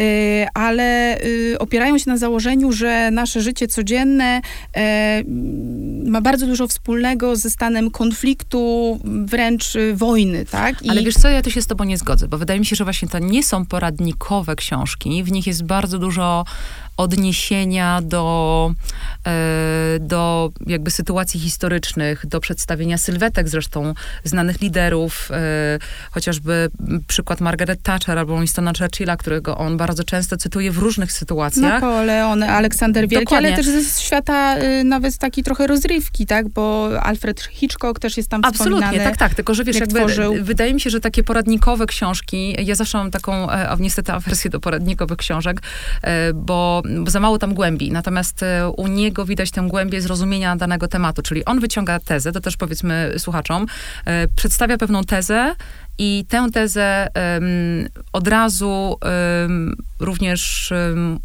y, 0.00 0.46
ale 0.54 1.18
y, 1.24 1.56
opierają 1.58 1.98
się 1.98 2.03
na 2.06 2.16
założeniu, 2.16 2.72
że 2.72 3.10
nasze 3.10 3.40
życie 3.40 3.68
codzienne 3.68 4.40
e, 4.76 5.22
ma 6.04 6.20
bardzo 6.20 6.46
dużo 6.46 6.68
wspólnego 6.68 7.36
ze 7.36 7.50
stanem 7.50 7.90
konfliktu, 7.90 8.98
wręcz 9.04 9.76
y, 9.76 9.94
wojny, 9.96 10.46
tak? 10.46 10.82
I... 10.82 10.90
Ale 10.90 11.02
wiesz 11.02 11.14
co, 11.14 11.28
ja 11.28 11.42
tu 11.42 11.50
się 11.50 11.62
z 11.62 11.66
tobą 11.66 11.84
nie 11.84 11.98
zgodzę, 11.98 12.28
bo 12.28 12.38
wydaje 12.38 12.60
mi 12.60 12.66
się, 12.66 12.76
że 12.76 12.84
właśnie 12.84 13.08
to 13.08 13.18
nie 13.18 13.42
są 13.42 13.66
poradnikowe 13.66 14.56
książki, 14.56 15.24
w 15.24 15.32
nich 15.32 15.46
jest 15.46 15.64
bardzo 15.64 15.98
dużo 15.98 16.44
odniesienia 16.96 18.00
do, 18.02 18.70
e, 19.26 19.32
do 20.00 20.50
jakby 20.66 20.90
sytuacji 20.90 21.40
historycznych, 21.40 22.26
do 22.26 22.40
przedstawienia 22.40 22.98
sylwetek 22.98 23.48
zresztą 23.48 23.94
znanych 24.24 24.60
liderów, 24.60 25.28
e, 25.30 25.78
chociażby 26.10 26.70
przykład 27.06 27.40
Margaret 27.40 27.82
Thatcher 27.82 28.18
albo 28.18 28.36
Winstona 28.38 28.72
Churchilla, 28.78 29.16
którego 29.16 29.58
on 29.58 29.76
bardzo 29.76 30.04
często 30.04 30.36
cytuje 30.36 30.70
w 30.70 30.78
różnych 30.78 31.12
sytuacjach. 31.12 31.82
Napoleon, 31.82 32.42
Aleksander 32.42 33.08
Wielki, 33.08 33.24
Dokładnie. 33.24 33.48
ale 33.48 33.56
też 33.56 33.66
ze 33.66 34.02
świata 34.02 34.58
y, 34.58 34.84
nawet 34.84 35.18
taki 35.18 35.42
trochę 35.42 35.66
rozrywki, 35.66 36.26
tak, 36.26 36.48
bo 36.48 36.90
Alfred 37.02 37.40
Hitchcock 37.40 38.00
też 38.00 38.16
jest 38.16 38.28
tam 38.28 38.40
Absolutnie, 38.44 38.80
wspominany. 38.82 39.04
tak, 39.10 39.16
tak, 39.16 39.34
tylko 39.34 39.54
że 39.54 39.64
wiesz, 39.64 39.76
jakby 39.76 39.98
tworzył. 39.98 40.34
wydaje 40.42 40.74
mi 40.74 40.80
się, 40.80 40.90
że 40.90 41.00
takie 41.00 41.24
poradnikowe 41.24 41.86
książki, 41.86 42.56
ja 42.64 42.74
zawsze 42.74 42.98
mam 42.98 43.10
taką, 43.10 43.50
e, 43.50 43.76
niestety 43.80 44.12
awersję 44.12 44.50
do 44.50 44.60
poradnikowych 44.60 45.18
książek, 45.18 45.62
bo 46.34 46.82
za 47.06 47.20
mało 47.20 47.38
tam 47.38 47.54
głębi. 47.54 47.92
Natomiast 47.92 48.42
e, 48.42 48.68
u 48.68 48.86
niego 48.86 49.24
widać 49.24 49.50
tę 49.50 49.66
głębię 49.68 50.00
zrozumienia 50.00 50.56
danego 50.56 50.88
tematu, 50.88 51.22
czyli 51.22 51.44
on 51.44 51.60
wyciąga 51.60 52.00
tezę, 52.00 52.32
to 52.32 52.40
też 52.40 52.56
powiedzmy 52.56 53.14
słuchaczom, 53.18 53.66
e, 54.04 54.28
przedstawia 54.28 54.78
pewną 54.78 55.04
tezę 55.04 55.54
i 55.98 56.24
tę 56.28 56.50
tezę 56.52 57.08
um, 57.14 57.88
od 58.12 58.28
razu 58.28 58.96
um, 59.42 59.76
również 60.00 60.72
um, 60.72 61.18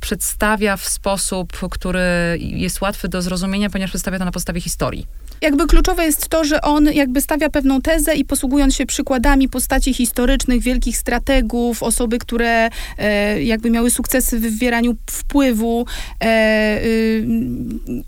przedstawia 0.00 0.76
w 0.76 0.88
sposób, 0.88 1.52
który 1.70 2.00
jest 2.38 2.80
łatwy 2.80 3.08
do 3.08 3.22
zrozumienia, 3.22 3.70
ponieważ 3.70 3.90
przedstawia 3.90 4.18
to 4.18 4.24
na 4.24 4.32
podstawie 4.32 4.60
historii. 4.60 5.06
Jakby 5.42 5.66
kluczowe 5.66 6.04
jest 6.04 6.28
to, 6.28 6.44
że 6.44 6.60
on 6.60 6.84
jakby 6.92 7.20
stawia 7.20 7.48
pewną 7.48 7.80
tezę 7.80 8.14
i 8.14 8.24
posługując 8.24 8.74
się 8.74 8.86
przykładami 8.86 9.48
postaci 9.48 9.94
historycznych, 9.94 10.62
wielkich 10.62 10.96
strategów, 10.96 11.82
osoby, 11.82 12.18
które 12.18 12.70
e, 12.98 13.42
jakby 13.42 13.70
miały 13.70 13.90
sukcesy 13.90 14.38
w 14.38 14.42
wywieraniu 14.42 14.96
wpływu, 15.10 15.86
e, 16.20 16.84
y, 16.84 17.26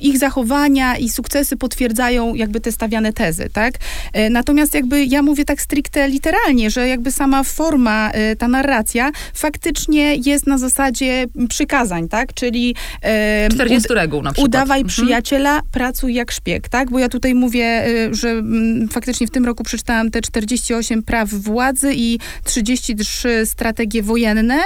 ich 0.00 0.18
zachowania 0.18 0.96
i 0.96 1.08
sukcesy 1.08 1.56
potwierdzają 1.56 2.34
jakby 2.34 2.60
te 2.60 2.72
stawiane 2.72 3.12
tezy, 3.12 3.50
tak? 3.52 3.74
E, 4.12 4.30
natomiast 4.30 4.74
jakby 4.74 5.04
ja 5.04 5.22
mówię 5.22 5.44
tak 5.44 5.60
stricte 5.60 6.08
literalnie, 6.08 6.70
że 6.70 6.88
jakby 6.88 7.12
sama 7.12 7.44
forma, 7.44 8.10
e, 8.10 8.36
ta 8.36 8.48
narracja 8.48 9.10
faktycznie 9.34 10.14
jest 10.14 10.46
na 10.46 10.58
zasadzie 10.58 11.26
przykazań, 11.48 12.08
tak? 12.08 12.34
Czyli... 12.34 12.74
E, 13.02 13.48
40 13.48 13.88
ud- 13.88 13.96
reguł 13.96 14.22
na 14.22 14.32
przykład. 14.32 14.48
Udawaj 14.48 14.80
mhm. 14.80 14.88
przyjaciela, 14.88 15.60
pracuj 15.72 16.14
jak 16.14 16.32
szpieg, 16.32 16.68
tak? 16.68 16.90
Bo 16.90 16.98
ja 16.98 17.08
tutaj 17.08 17.23
mówię, 17.32 17.86
y, 17.88 18.14
że 18.14 18.30
mm, 18.30 18.88
faktycznie 18.88 19.26
w 19.26 19.30
tym 19.30 19.44
roku 19.44 19.64
przeczytałam 19.64 20.10
te 20.10 20.20
48 20.20 21.02
praw 21.02 21.30
władzy 21.30 21.92
i 21.94 22.18
33 22.44 23.46
strategie 23.46 24.02
wojenne 24.02 24.60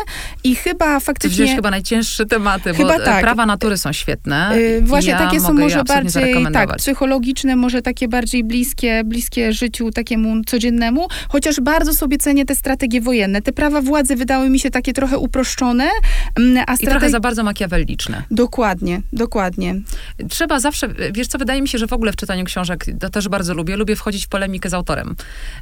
i 0.44 0.55
chyba 0.57 1.01
faktycznie... 1.01 1.35
Wziąłeś 1.35 1.55
chyba 1.55 1.71
najcięższe 1.71 2.27
tematy, 2.27 2.75
chyba 2.75 2.99
bo 2.99 3.05
tak. 3.05 3.21
prawa 3.21 3.47
natury 3.47 3.79
są 3.79 3.92
świetne. 3.92 4.51
Yy, 4.57 4.83
właśnie 4.83 5.11
ja 5.11 5.18
takie 5.18 5.40
są 5.40 5.53
może 5.53 5.85
bardziej 5.85 6.35
tak, 6.53 6.77
psychologiczne, 6.77 7.57
może 7.57 7.83
takie 7.83 8.09
bardziej 8.09 8.44
bliskie, 8.44 9.03
bliskie 9.05 9.53
życiu 9.53 9.90
takiemu 9.90 10.44
codziennemu, 10.44 11.09
chociaż 11.29 11.61
bardzo 11.61 11.94
sobie 11.94 12.18
cenię 12.18 12.44
te 12.44 12.55
strategie 12.55 13.01
wojenne. 13.01 13.42
Te 13.42 13.53
prawa 13.53 13.83
władzy 13.83 14.16
wydały 14.16 14.51
mi 14.51 14.61
się 14.61 14.71
takie 14.71 14.92
trochę 14.92 15.18
uproszczone, 15.18 15.88
mm, 16.37 16.64
a 16.66 16.75
I 16.75 16.87
trochę 16.87 17.11
za 17.11 17.21
bardzo 17.21 17.44
makiawelliczne. 17.44 18.23
Dokładnie, 18.31 19.01
dokładnie. 19.12 19.75
Trzeba 20.29 20.61
zawsze, 20.61 20.88
wiesz 21.12 21.29
co, 21.29 21.38
wydaje 21.38 21.62
mi 21.62 21.68
się, 21.68 21.79
że 21.79 21.87
w 21.87 21.92
ogóle 21.92 22.12
w 22.12 22.16
czytaniu 22.16 22.44
książek, 22.48 22.84
to 23.00 23.11
też 23.11 23.28
bardzo 23.28 23.54
lubię, 23.54 23.76
lubię 23.76 23.96
wchodzić 23.96 24.26
w 24.26 24.28
polemikę 24.28 24.70
z 24.70 24.74
autorem. 24.74 25.16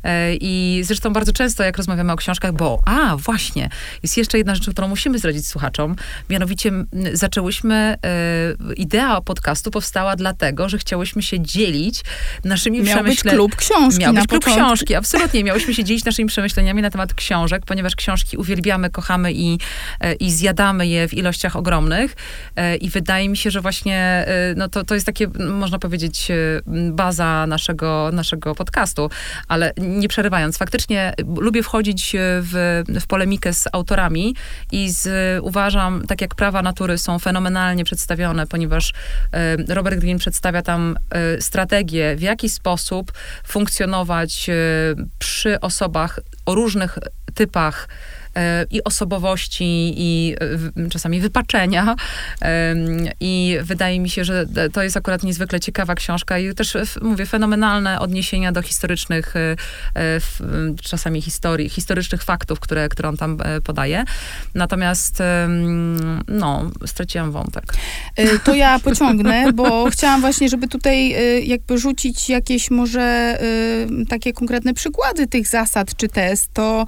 E, 0.04 0.34
I 0.34 0.82
zresztą 0.84 1.12
bardzo 1.12 1.32
często, 1.32 1.64
jak 1.64 1.76
rozmawiamy 1.76 2.12
o 2.12 2.16
książkach, 2.16 2.52
bo, 2.52 2.80
a, 2.86 3.16
właśnie, 3.16 3.68
jest 4.02 4.16
jeszcze 4.16 4.38
jedna 4.38 4.54
rzecz, 4.54 4.70
którą 4.70 4.88
musimy 4.88 5.18
zdradzić 5.18 5.48
słuchaczom, 5.48 5.96
mianowicie 6.30 6.72
zaczęłyśmy, 7.12 7.74
e, 7.74 8.74
idea 8.74 9.20
podcastu 9.20 9.70
powstała 9.70 10.16
dlatego, 10.16 10.68
że 10.68 10.78
chciałyśmy 10.78 11.22
się 11.22 11.40
dzielić 11.40 12.02
naszymi 12.44 12.82
przemyśleniami. 12.82 13.06
Miał 13.06 13.14
być 13.14 13.22
klub 13.22 13.56
książki 13.56 14.00
Miał 14.00 14.14
być 14.14 14.26
klub 14.26 14.44
początku. 14.44 14.64
książki, 14.64 14.94
absolutnie. 14.94 15.44
Miałyśmy 15.44 15.74
się 15.74 15.84
dzielić 15.84 16.04
naszymi 16.04 16.28
przemyśleniami 16.28 16.82
na 16.82 16.90
temat 16.90 17.14
książek, 17.14 17.62
ponieważ 17.66 17.96
książki 17.96 18.36
uwielbiamy, 18.36 18.90
kochamy 18.90 19.32
i, 19.32 19.58
e, 20.00 20.14
i 20.14 20.30
zjadamy 20.30 20.86
je 20.86 21.08
w 21.08 21.14
ilościach 21.14 21.56
ogromnych. 21.56 22.16
I 22.80 22.90
wydaje 22.90 23.28
mi 23.28 23.36
się, 23.36 23.50
że 23.50 23.60
właśnie 23.60 24.26
no 24.56 24.68
to, 24.68 24.84
to 24.84 24.94
jest 24.94 25.06
takie, 25.06 25.28
można 25.38 25.78
powiedzieć, 25.78 26.28
baza 26.92 27.46
naszego, 27.46 28.10
naszego 28.12 28.54
podcastu, 28.54 29.10
ale 29.48 29.72
nie 29.78 30.08
przerywając, 30.08 30.58
faktycznie 30.58 31.14
lubię 31.36 31.62
wchodzić 31.62 32.16
w, 32.18 32.82
w 33.00 33.06
polemikę 33.06 33.52
z 33.52 33.68
autorami 33.72 34.34
i 34.72 34.90
z, 34.90 35.08
uważam, 35.44 36.06
tak 36.06 36.20
jak 36.20 36.34
prawa 36.34 36.62
natury 36.62 36.98
są 36.98 37.18
fenomenalnie 37.18 37.84
przedstawione, 37.84 38.46
ponieważ 38.46 38.92
e, 39.32 39.74
Robert 39.74 40.00
Greene 40.00 40.18
przedstawia 40.18 40.62
tam 40.62 40.96
e, 41.10 41.40
strategię, 41.40 42.16
w 42.16 42.22
jaki 42.22 42.48
sposób 42.48 43.12
funkcjonować 43.46 44.48
e, 44.48 44.54
przy 45.18 45.60
osobach 45.60 46.20
o 46.46 46.54
różnych 46.54 46.98
typach 47.34 47.88
E, 47.88 48.15
i 48.70 48.84
osobowości, 48.84 49.94
i 49.96 50.36
e, 50.76 50.88
czasami 50.88 51.20
wypaczenia. 51.20 51.96
I 53.20 53.58
wydaje 53.62 54.00
mi 54.00 54.10
się, 54.10 54.24
że 54.24 54.46
to 54.72 54.82
jest 54.82 54.96
akurat 54.96 55.22
niezwykle 55.22 55.60
ciekawa 55.60 55.94
książka 55.94 56.38
i 56.38 56.54
też, 56.54 56.76
mówię, 57.02 57.26
fenomenalne 57.26 58.00
odniesienia 58.00 58.52
do 58.52 58.62
historycznych, 58.62 59.34
czasami 60.82 61.22
historii, 61.22 61.68
historycznych 61.68 62.22
faktów, 62.22 62.60
które, 62.60 62.88
które 62.88 63.08
on 63.08 63.16
tam 63.16 63.38
podaje. 63.64 64.04
Natomiast, 64.54 65.22
no, 66.28 66.70
straciłam 66.86 67.32
wątek. 67.32 67.64
To 68.44 68.54
ja 68.54 68.78
pociągnę, 68.78 69.52
bo 69.52 69.90
chciałam 69.90 70.20
właśnie, 70.20 70.48
żeby 70.48 70.68
tutaj 70.68 71.16
jakby 71.48 71.78
rzucić 71.78 72.28
jakieś 72.28 72.70
może 72.70 73.38
takie 74.08 74.32
konkretne 74.32 74.74
przykłady 74.74 75.26
tych 75.26 75.48
zasad 75.48 75.96
czy 75.96 76.08
test, 76.08 76.50
to 76.52 76.86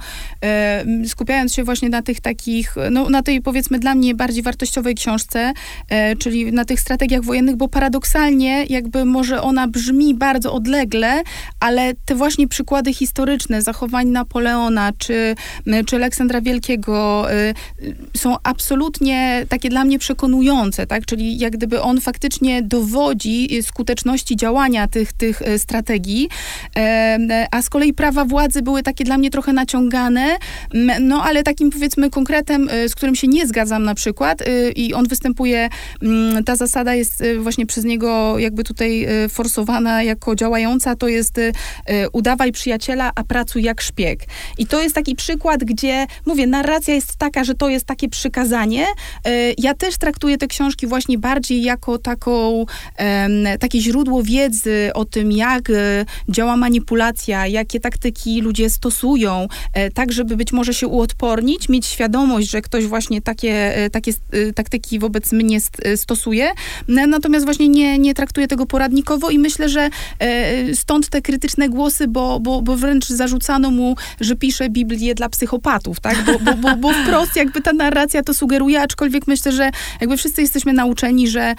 skupiając 1.07 1.38
skupiając 1.39 1.53
się 1.53 1.63
właśnie 1.63 1.89
na 1.89 2.01
tych 2.01 2.21
takich, 2.21 2.75
no 2.91 3.09
na 3.09 3.23
tej 3.23 3.41
powiedzmy 3.41 3.79
dla 3.79 3.95
mnie 3.95 4.15
bardziej 4.15 4.43
wartościowej 4.43 4.95
książce, 4.95 5.53
e, 5.89 6.15
czyli 6.15 6.51
na 6.51 6.65
tych 6.65 6.79
strategiach 6.79 7.23
wojennych, 7.23 7.55
bo 7.55 7.67
paradoksalnie 7.67 8.65
jakby 8.69 9.05
może 9.05 9.41
ona 9.41 9.67
brzmi 9.67 10.15
bardzo 10.15 10.53
odlegle, 10.53 11.23
ale 11.59 11.93
te 12.05 12.15
właśnie 12.15 12.47
przykłady 12.47 12.93
historyczne 12.93 13.61
zachowań 13.61 14.07
Napoleona 14.07 14.91
czy, 14.97 15.35
czy 15.85 15.95
Aleksandra 15.95 16.41
Wielkiego 16.41 17.27
e, 17.31 17.53
są 18.17 18.35
absolutnie 18.43 19.45
takie 19.49 19.69
dla 19.69 19.85
mnie 19.85 19.99
przekonujące, 19.99 20.87
tak? 20.87 21.05
Czyli 21.05 21.37
jak 21.37 21.53
gdyby 21.53 21.81
on 21.81 22.01
faktycznie 22.01 22.61
dowodzi 22.63 23.61
skuteczności 23.61 24.35
działania 24.35 24.87
tych, 24.87 25.13
tych 25.13 25.41
e, 25.41 25.59
strategii, 25.59 26.29
e, 26.75 27.47
a 27.51 27.61
z 27.61 27.69
kolei 27.69 27.93
prawa 27.93 28.25
władzy 28.25 28.61
były 28.61 28.83
takie 28.83 29.03
dla 29.03 29.17
mnie 29.17 29.29
trochę 29.29 29.53
naciągane, 29.53 30.37
no 30.99 31.23
ale 31.29 31.43
takim 31.43 31.69
powiedzmy 31.69 32.09
konkretem, 32.09 32.69
y, 32.69 32.89
z 32.89 32.95
którym 32.95 33.15
się 33.15 33.27
nie 33.27 33.47
zgadzam 33.47 33.83
na 33.83 33.95
przykład 33.95 34.41
y, 34.41 34.71
i 34.75 34.93
on 34.93 35.07
występuje, 35.07 35.69
mm, 36.01 36.43
ta 36.43 36.55
zasada 36.55 36.95
jest 36.95 37.21
y, 37.21 37.39
właśnie 37.39 37.65
przez 37.65 37.83
niego 37.83 38.39
jakby 38.39 38.63
tutaj 38.63 39.07
forsowana 39.29 40.03
jako 40.03 40.35
działająca, 40.35 40.95
to 40.95 41.07
jest 41.07 41.39
udawaj 42.13 42.51
przyjaciela, 42.51 43.11
a 43.15 43.23
pracuj 43.23 43.63
jak 43.63 43.81
szpieg. 43.81 44.19
I 44.57 44.67
to 44.67 44.81
jest 44.81 44.95
taki 44.95 45.15
przykład, 45.15 45.63
gdzie, 45.63 46.07
mówię, 46.25 46.47
narracja 46.47 46.93
jest 46.93 47.15
taka, 47.17 47.43
że 47.43 47.55
to 47.55 47.69
jest 47.69 47.85
takie 47.85 48.09
przykazanie. 48.09 48.85
Ja 49.57 49.73
też 49.73 49.97
traktuję 49.97 50.37
te 50.37 50.47
książki 50.47 50.87
właśnie 50.87 51.17
bardziej 51.17 51.63
jako 51.63 51.97
taką, 51.97 52.65
takie 53.59 53.81
źródło 53.81 54.23
wiedzy 54.23 54.91
o 54.93 55.05
tym, 55.05 55.31
jak 55.31 55.71
działa 56.29 56.57
manipulacja, 56.57 57.47
jakie 57.47 57.79
taktyki 57.79 58.41
ludzie 58.41 58.69
stosują, 58.69 59.47
tak 59.93 60.11
żeby 60.11 60.37
być 60.37 60.51
może 60.51 60.73
się 60.73 60.87
uodpornić 60.87 61.08
uodpornić, 61.09 61.69
mieć 61.69 61.85
świadomość, 61.85 62.49
że 62.49 62.61
ktoś 62.61 62.85
właśnie 62.85 63.21
takie, 63.21 63.75
e, 63.75 63.89
takie 63.89 64.11
e, 64.31 64.53
taktyki 64.53 64.99
wobec 64.99 65.31
mnie 65.31 65.57
e, 65.83 65.97
stosuje, 65.97 66.51
natomiast 66.87 67.45
właśnie 67.45 67.69
nie, 67.69 67.99
nie 67.99 68.13
traktuje 68.13 68.47
tego 68.47 68.65
poradnikowo 68.65 69.29
i 69.29 69.39
myślę, 69.39 69.69
że 69.69 69.89
stąd 70.73 71.09
te 71.09 71.21
krytyczne 71.21 71.69
głosy, 71.69 72.07
bo, 72.07 72.39
bo, 72.39 72.61
bo 72.61 72.75
wręcz 72.75 73.07
zarzucano 73.07 73.71
mu, 73.71 73.95
że 74.21 74.35
pisze 74.35 74.69
Biblię 74.69 75.15
dla 75.15 75.29
psychopatów, 75.29 75.99
tak? 75.99 76.25
Bo, 76.25 76.39
bo, 76.39 76.53
bo, 76.53 76.75
bo 76.75 76.93
wprost 76.93 77.35
jakby 77.35 77.61
ta 77.61 77.73
narracja 77.73 78.23
to 78.23 78.33
sugeruje, 78.33 78.81
aczkolwiek 78.81 79.27
myślę, 79.27 79.51
że 79.51 79.71
jakby 80.01 80.17
wszyscy 80.17 80.41
jesteśmy 80.41 80.73
nauczeni, 80.73 81.27
że 81.27 81.55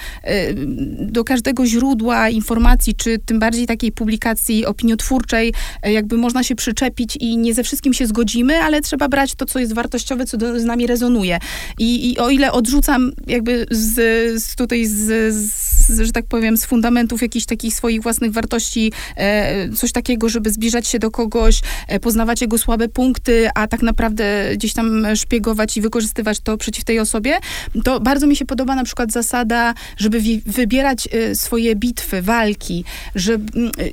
do 0.99 1.25
każdego 1.25 1.67
źródła 1.67 2.29
informacji, 2.29 2.95
czy 2.95 3.19
tym 3.19 3.39
bardziej 3.39 3.67
takiej 3.67 3.93
publikacji 3.93 4.67
opiniotwórczej, 4.67 5.55
jakby 5.83 6.17
można 6.17 6.43
się 6.43 6.55
przyczepić 6.55 7.17
i 7.17 7.37
nie 7.37 7.55
ze 7.55 7.63
wszystkim 7.63 7.95
się 7.95 8.07
zgodzimy, 8.07 8.63
ale 8.63 8.81
trzeba 8.81 9.09
brać 9.09 9.35
to, 9.41 9.47
co 9.47 9.59
jest 9.59 9.73
wartościowe, 9.73 10.27
co 10.27 10.37
do, 10.37 10.61
z 10.61 10.65
nami 10.65 10.87
rezonuje. 10.87 11.39
I, 11.79 12.13
I, 12.13 12.19
o 12.19 12.31
ile 12.31 12.53
odrzucam 12.53 13.13
jakby 13.27 13.67
z, 13.71 13.95
z 14.43 14.57
tutaj, 14.57 14.87
z, 14.87 15.35
z, 15.35 16.01
że 16.01 16.13
tak 16.13 16.27
powiem, 16.27 16.57
z 16.57 16.65
fundamentów 16.65 17.23
jakichś 17.23 17.47
takich 17.47 17.75
swoich 17.75 18.03
własnych 18.03 18.33
wartości, 18.33 18.93
e, 19.17 19.69
coś 19.69 19.93
takiego, 19.93 20.29
żeby 20.29 20.51
zbliżać 20.51 20.87
się 20.87 20.99
do 20.99 21.11
kogoś, 21.11 21.61
e, 21.89 22.01
poznawać 22.01 22.41
jego 22.41 22.59
słabe 22.59 22.89
punkty, 22.89 23.49
a 23.55 23.67
tak 23.67 23.83
naprawdę 23.83 24.51
gdzieś 24.55 24.73
tam 24.73 25.07
szpiegować 25.17 25.77
i 25.77 25.81
wykorzystywać 25.81 26.41
to 26.41 26.57
przeciw 26.57 26.85
tej 26.85 26.99
osobie, 26.99 27.39
to 27.85 28.01
bardzo 28.01 28.27
mi 28.27 28.37
się 28.37 28.45
podoba 28.45 28.75
na 28.75 28.85
przykład 28.85 29.13
zasada, 29.13 29.75
żeby 29.97 30.21
wi- 30.21 30.43
wybierać 30.47 31.09
e, 31.13 31.35
swoje 31.35 31.77
bitwy, 31.77 32.23
walki, 32.23 32.85
że 33.15 33.35
m, 33.35 33.43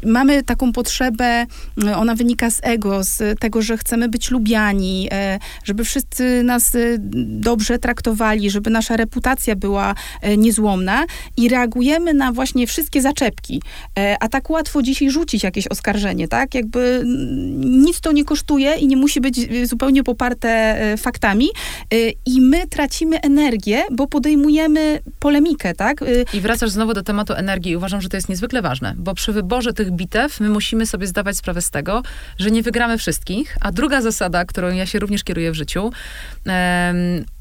mamy 0.05 0.43
taką 0.43 0.73
potrzebę, 0.73 1.45
ona 1.95 2.15
wynika 2.15 2.49
z 2.49 2.59
ego, 2.63 3.03
z 3.03 3.39
tego, 3.39 3.61
że 3.61 3.77
chcemy 3.77 4.09
być 4.09 4.31
lubiani, 4.31 5.09
e, 5.37 5.57
żeby 5.63 5.83
wszyscy 5.83 6.43
nas 6.43 6.75
e, 6.75 6.79
dobrze 7.39 7.79
traktowali, 7.79 8.49
żeby 8.49 8.69
nasza 8.69 8.97
reputacja 8.97 9.55
była 9.55 9.95
e, 10.21 10.37
niezłomna 10.37 11.05
i 11.37 11.49
reagujemy 11.49 12.13
na 12.13 12.31
właśnie 12.31 12.67
wszystkie 12.67 13.01
zaczepki. 13.01 13.61
E, 13.99 14.17
a 14.19 14.29
tak 14.29 14.49
łatwo 14.49 14.81
dzisiaj 14.81 15.09
rzucić 15.09 15.43
jakieś 15.43 15.67
oskarżenie, 15.67 16.27
tak? 16.27 16.55
Jakby 16.55 17.03
nic 17.57 18.01
to 18.01 18.11
nie 18.11 18.25
kosztuje 18.25 18.75
i 18.75 18.87
nie 18.87 18.97
musi 18.97 19.21
być 19.21 19.39
zupełnie 19.63 20.03
poparte 20.03 20.77
faktami 20.97 21.47
i 22.25 22.41
my 22.41 22.67
tracimy 22.67 23.21
energię, 23.21 23.83
bo 23.91 24.07
podejmujemy 24.07 24.99
polemikę, 25.19 25.73
tak? 25.73 26.03
I 26.33 26.41
wracasz 26.41 26.69
znowu 26.69 26.93
do 26.93 27.03
tematu 27.03 27.33
energii 27.33 27.75
uważam, 27.75 28.01
że 28.01 28.09
to 28.09 28.17
jest 28.17 28.29
niezwykle 28.29 28.61
ważne, 28.61 28.95
bo 28.97 29.13
przy 29.13 29.33
wyborze 29.33 29.73
tych 29.73 29.91
bitew 29.91 30.39
my 30.39 30.49
musimy 30.49 30.85
sobie 30.85 31.07
zdawać 31.07 31.37
sprawę 31.37 31.61
z 31.61 31.69
tego, 31.69 32.03
że 32.37 32.51
nie 32.51 32.63
wygramy 32.63 32.97
wszystkich, 32.97 33.57
a 33.61 33.71
druga 33.71 34.01
zasada, 34.01 34.45
którą 34.45 34.71
ja 34.71 34.85
się 34.85 34.99
również 34.99 35.23
kieruję 35.27 35.51
w 35.51 35.55
życiu, 35.55 35.91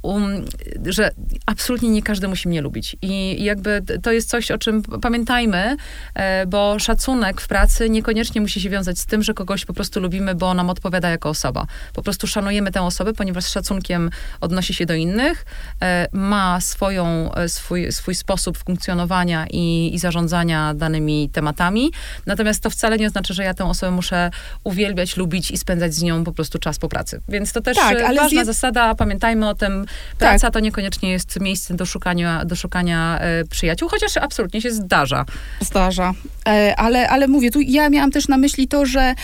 um, 0.06 0.44
że 0.86 1.10
absolutnie 1.46 1.88
nie 1.88 2.02
każdy 2.02 2.28
musi 2.28 2.48
mnie 2.48 2.62
lubić. 2.62 2.96
I 3.02 3.44
jakby 3.44 3.82
to 4.02 4.12
jest 4.12 4.28
coś, 4.28 4.50
o 4.50 4.58
czym 4.58 4.82
pamiętajmy, 4.82 5.76
e, 6.14 6.46
bo 6.46 6.78
szacunek 6.78 7.40
w 7.40 7.48
pracy 7.48 7.90
niekoniecznie 7.90 8.40
musi 8.40 8.60
się 8.60 8.70
wiązać 8.70 8.98
z 8.98 9.06
tym, 9.06 9.22
że 9.22 9.34
kogoś 9.34 9.64
po 9.64 9.72
prostu 9.72 10.00
lubimy, 10.00 10.34
bo 10.34 10.54
nam 10.54 10.70
odpowiada 10.70 11.10
jako 11.10 11.28
osoba. 11.28 11.66
Po 11.92 12.02
prostu 12.02 12.26
szanujemy 12.26 12.72
tę 12.72 12.82
osobę, 12.82 13.12
ponieważ 13.12 13.44
z 13.44 13.48
szacunkiem 13.48 14.10
odnosi 14.40 14.74
się 14.74 14.86
do 14.86 14.94
innych, 14.94 15.44
e, 15.82 16.06
ma 16.12 16.60
swoją, 16.60 17.34
e, 17.34 17.48
swój, 17.48 17.92
swój 17.92 18.14
sposób 18.14 18.58
funkcjonowania 18.58 19.46
i, 19.50 19.94
i 19.94 19.98
zarządzania 19.98 20.74
danymi 20.74 21.30
tematami. 21.32 21.90
Natomiast 22.26 22.62
to 22.62 22.70
wcale 22.70 22.96
nie 22.96 23.06
oznacza, 23.06 23.34
że 23.34 23.44
ja 23.44 23.54
tę 23.54 23.64
osobę 23.64 23.90
muszę 23.92 24.30
uwielbiać, 24.64 25.16
lubić 25.16 25.50
i 25.50 25.56
spędzać 25.56 25.94
z 25.94 26.02
nią 26.02 26.24
po 26.24 26.32
prostu 26.32 26.58
czas 26.58 26.78
po 26.78 26.88
pracy. 26.88 27.20
Więc 27.28 27.52
to 27.52 27.60
też 27.60 27.76
tak, 27.76 28.16
ważna 28.16 28.44
zasada, 28.44 28.94
pamiętajmy 28.94 29.48
o 29.48 29.54
tym, 29.54 29.86
praca 30.18 30.46
tak. 30.46 30.52
to 30.52 30.60
niekoniecznie 30.60 31.10
jest 31.10 31.40
miejsce 31.40 31.74
do 31.74 31.86
szukania, 31.86 32.44
do 32.44 32.56
szukania 32.56 33.18
e, 33.20 33.44
przyjaciół, 33.44 33.88
chociaż 33.88 34.16
absolutnie 34.16 34.60
się 34.60 34.70
zdarza. 34.70 35.24
Zdarza. 35.60 36.12
E, 36.48 36.76
ale, 36.76 37.08
ale 37.08 37.28
mówię, 37.28 37.50
tu 37.50 37.60
ja 37.60 37.90
miałam 37.90 38.10
też 38.10 38.28
na 38.28 38.36
myśli 38.36 38.68
to, 38.68 38.86
że 38.86 39.14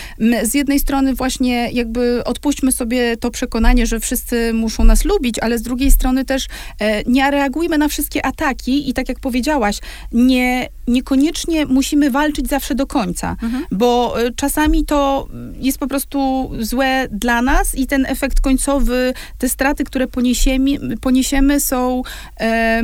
z 0.43 0.53
jednej 0.53 0.79
strony 0.79 1.13
właśnie 1.13 1.71
jakby 1.71 2.23
odpuśćmy 2.23 2.71
sobie 2.71 3.17
to 3.17 3.31
przekonanie, 3.31 3.85
że 3.85 3.99
wszyscy 3.99 4.53
muszą 4.53 4.83
nas 4.83 5.05
lubić, 5.05 5.39
ale 5.39 5.57
z 5.57 5.61
drugiej 5.61 5.91
strony 5.91 6.25
też 6.25 6.47
e, 6.79 7.03
nie 7.03 7.31
reagujmy 7.31 7.77
na 7.77 7.87
wszystkie 7.87 8.25
ataki 8.25 8.89
i 8.89 8.93
tak 8.93 9.09
jak 9.09 9.19
powiedziałaś, 9.19 9.79
nie, 10.11 10.67
niekoniecznie 10.87 11.65
musimy 11.65 12.11
walczyć 12.11 12.47
zawsze 12.47 12.75
do 12.75 12.87
końca, 12.87 13.35
mhm. 13.43 13.65
bo 13.71 14.21
e, 14.21 14.31
czasami 14.31 14.85
to 14.85 15.27
jest 15.59 15.77
po 15.77 15.87
prostu 15.87 16.51
złe 16.59 17.07
dla 17.11 17.41
nas 17.41 17.75
i 17.75 17.87
ten 17.87 18.05
efekt 18.05 18.41
końcowy, 18.41 19.13
te 19.37 19.49
straty, 19.49 19.83
które 19.83 20.07
poniesiemy, 20.07 20.97
poniesiemy 21.01 21.59
są 21.59 22.01
e, 22.39 22.83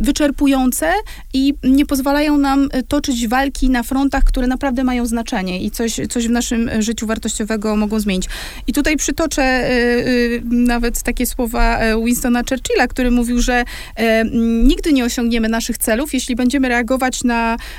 wyczerpujące 0.00 0.92
i 1.34 1.54
nie 1.64 1.86
pozwalają 1.86 2.38
nam 2.38 2.68
toczyć 2.88 3.28
walki 3.28 3.70
na 3.70 3.82
frontach, 3.82 4.24
które 4.24 4.46
naprawdę 4.46 4.84
mają 4.84 5.06
znaczenie 5.06 5.62
i 5.62 5.70
coś, 5.70 6.00
coś 6.10 6.28
w 6.28 6.30
naszym 6.30 6.70
życiu 6.82 7.06
wartościowego 7.06 7.76
mogą 7.76 8.00
zmienić. 8.00 8.28
I 8.66 8.72
tutaj 8.72 8.96
przytoczę 8.96 9.70
y, 9.70 9.74
y, 9.74 10.42
nawet 10.44 11.02
takie 11.02 11.26
słowa 11.26 11.78
e, 11.78 12.04
Winstona 12.04 12.42
Churchilla, 12.48 12.86
który 12.88 13.10
mówił, 13.10 13.40
że 13.40 13.64
e, 13.96 14.24
nigdy 14.64 14.92
nie 14.92 15.04
osiągniemy 15.04 15.48
naszych 15.48 15.78
celów, 15.78 16.14
jeśli 16.14 16.36
będziemy 16.36 16.68
reagować 16.68 17.24
na 17.24 17.29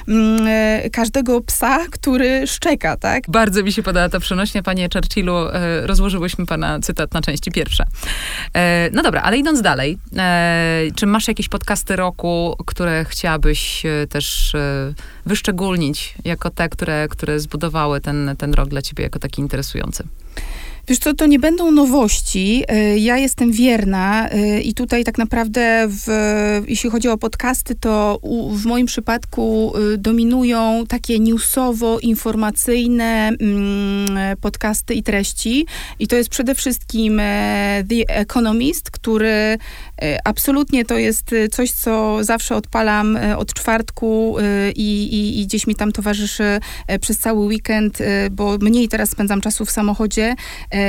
mm, 0.07 0.47
e, 0.47 0.89
każdego 0.89 1.41
psa, 1.41 1.79
który 1.91 2.47
szczeka, 2.47 2.97
tak? 2.97 3.23
Bardzo 3.27 3.63
mi 3.63 3.73
się 3.73 3.83
podoba 3.83 4.09
ta 4.09 4.19
przenośnia, 4.19 4.63
panie 4.63 4.89
Churchillu. 4.93 5.35
Rozłożyłyśmy 5.83 6.45
pana 6.45 6.79
cytat 6.79 7.13
na 7.13 7.21
części 7.21 7.51
pierwsze. 7.51 7.83
No 8.91 9.03
dobra, 9.03 9.21
ale 9.21 9.37
idąc 9.37 9.61
dalej, 9.61 9.97
czy 10.95 11.05
masz 11.05 11.27
jakieś 11.27 11.49
podcasty 11.49 11.95
roku, 11.95 12.55
które 12.65 13.05
chciałabyś 13.05 13.83
też 14.09 14.53
wyszczególnić 15.25 16.13
jako 16.25 16.49
te, 16.49 16.69
które, 16.69 17.07
które 17.07 17.39
zbudowały 17.39 18.01
ten, 18.01 18.35
ten 18.37 18.53
rok 18.53 18.69
dla 18.69 18.81
ciebie 18.81 19.03
jako 19.03 19.19
taki 19.19 19.41
interesujący? 19.41 20.03
Wiesz 20.91 20.99
co, 20.99 21.13
to 21.13 21.25
nie 21.25 21.39
będą 21.39 21.71
nowości. 21.71 22.63
E, 22.67 22.97
ja 22.97 23.17
jestem 23.17 23.51
wierna 23.51 24.29
e, 24.29 24.61
i 24.61 24.73
tutaj 24.73 25.03
tak 25.03 25.17
naprawdę, 25.17 25.87
w, 25.87 26.07
jeśli 26.67 26.89
chodzi 26.89 27.09
o 27.09 27.17
podcasty, 27.17 27.75
to 27.75 28.19
w 28.51 28.65
moim 28.65 28.85
przypadku 28.85 29.73
e, 29.75 29.97
dominują 29.97 30.83
takie 30.87 31.19
newsowo-informacyjne 31.19 33.27
mm, 33.27 34.37
podcasty 34.41 34.93
i 34.93 35.03
treści. 35.03 35.65
I 35.99 36.07
to 36.07 36.15
jest 36.15 36.29
przede 36.29 36.55
wszystkim 36.55 37.21
The 37.89 38.07
Economist, 38.07 38.91
który 38.91 39.57
absolutnie 40.23 40.85
to 40.85 40.97
jest 40.97 41.35
coś, 41.51 41.71
co 41.71 42.23
zawsze 42.23 42.55
odpalam 42.55 43.17
od 43.37 43.53
czwartku 43.53 44.35
i, 44.75 45.03
i, 45.03 45.41
i 45.41 45.45
gdzieś 45.45 45.67
mi 45.67 45.75
tam 45.75 45.91
towarzyszy 45.91 46.59
przez 47.01 47.17
cały 47.17 47.45
weekend, 47.45 47.97
bo 48.31 48.57
mniej 48.61 48.87
teraz 48.87 49.09
spędzam 49.09 49.41
czasu 49.41 49.65
w 49.65 49.71
samochodzie 49.71 50.35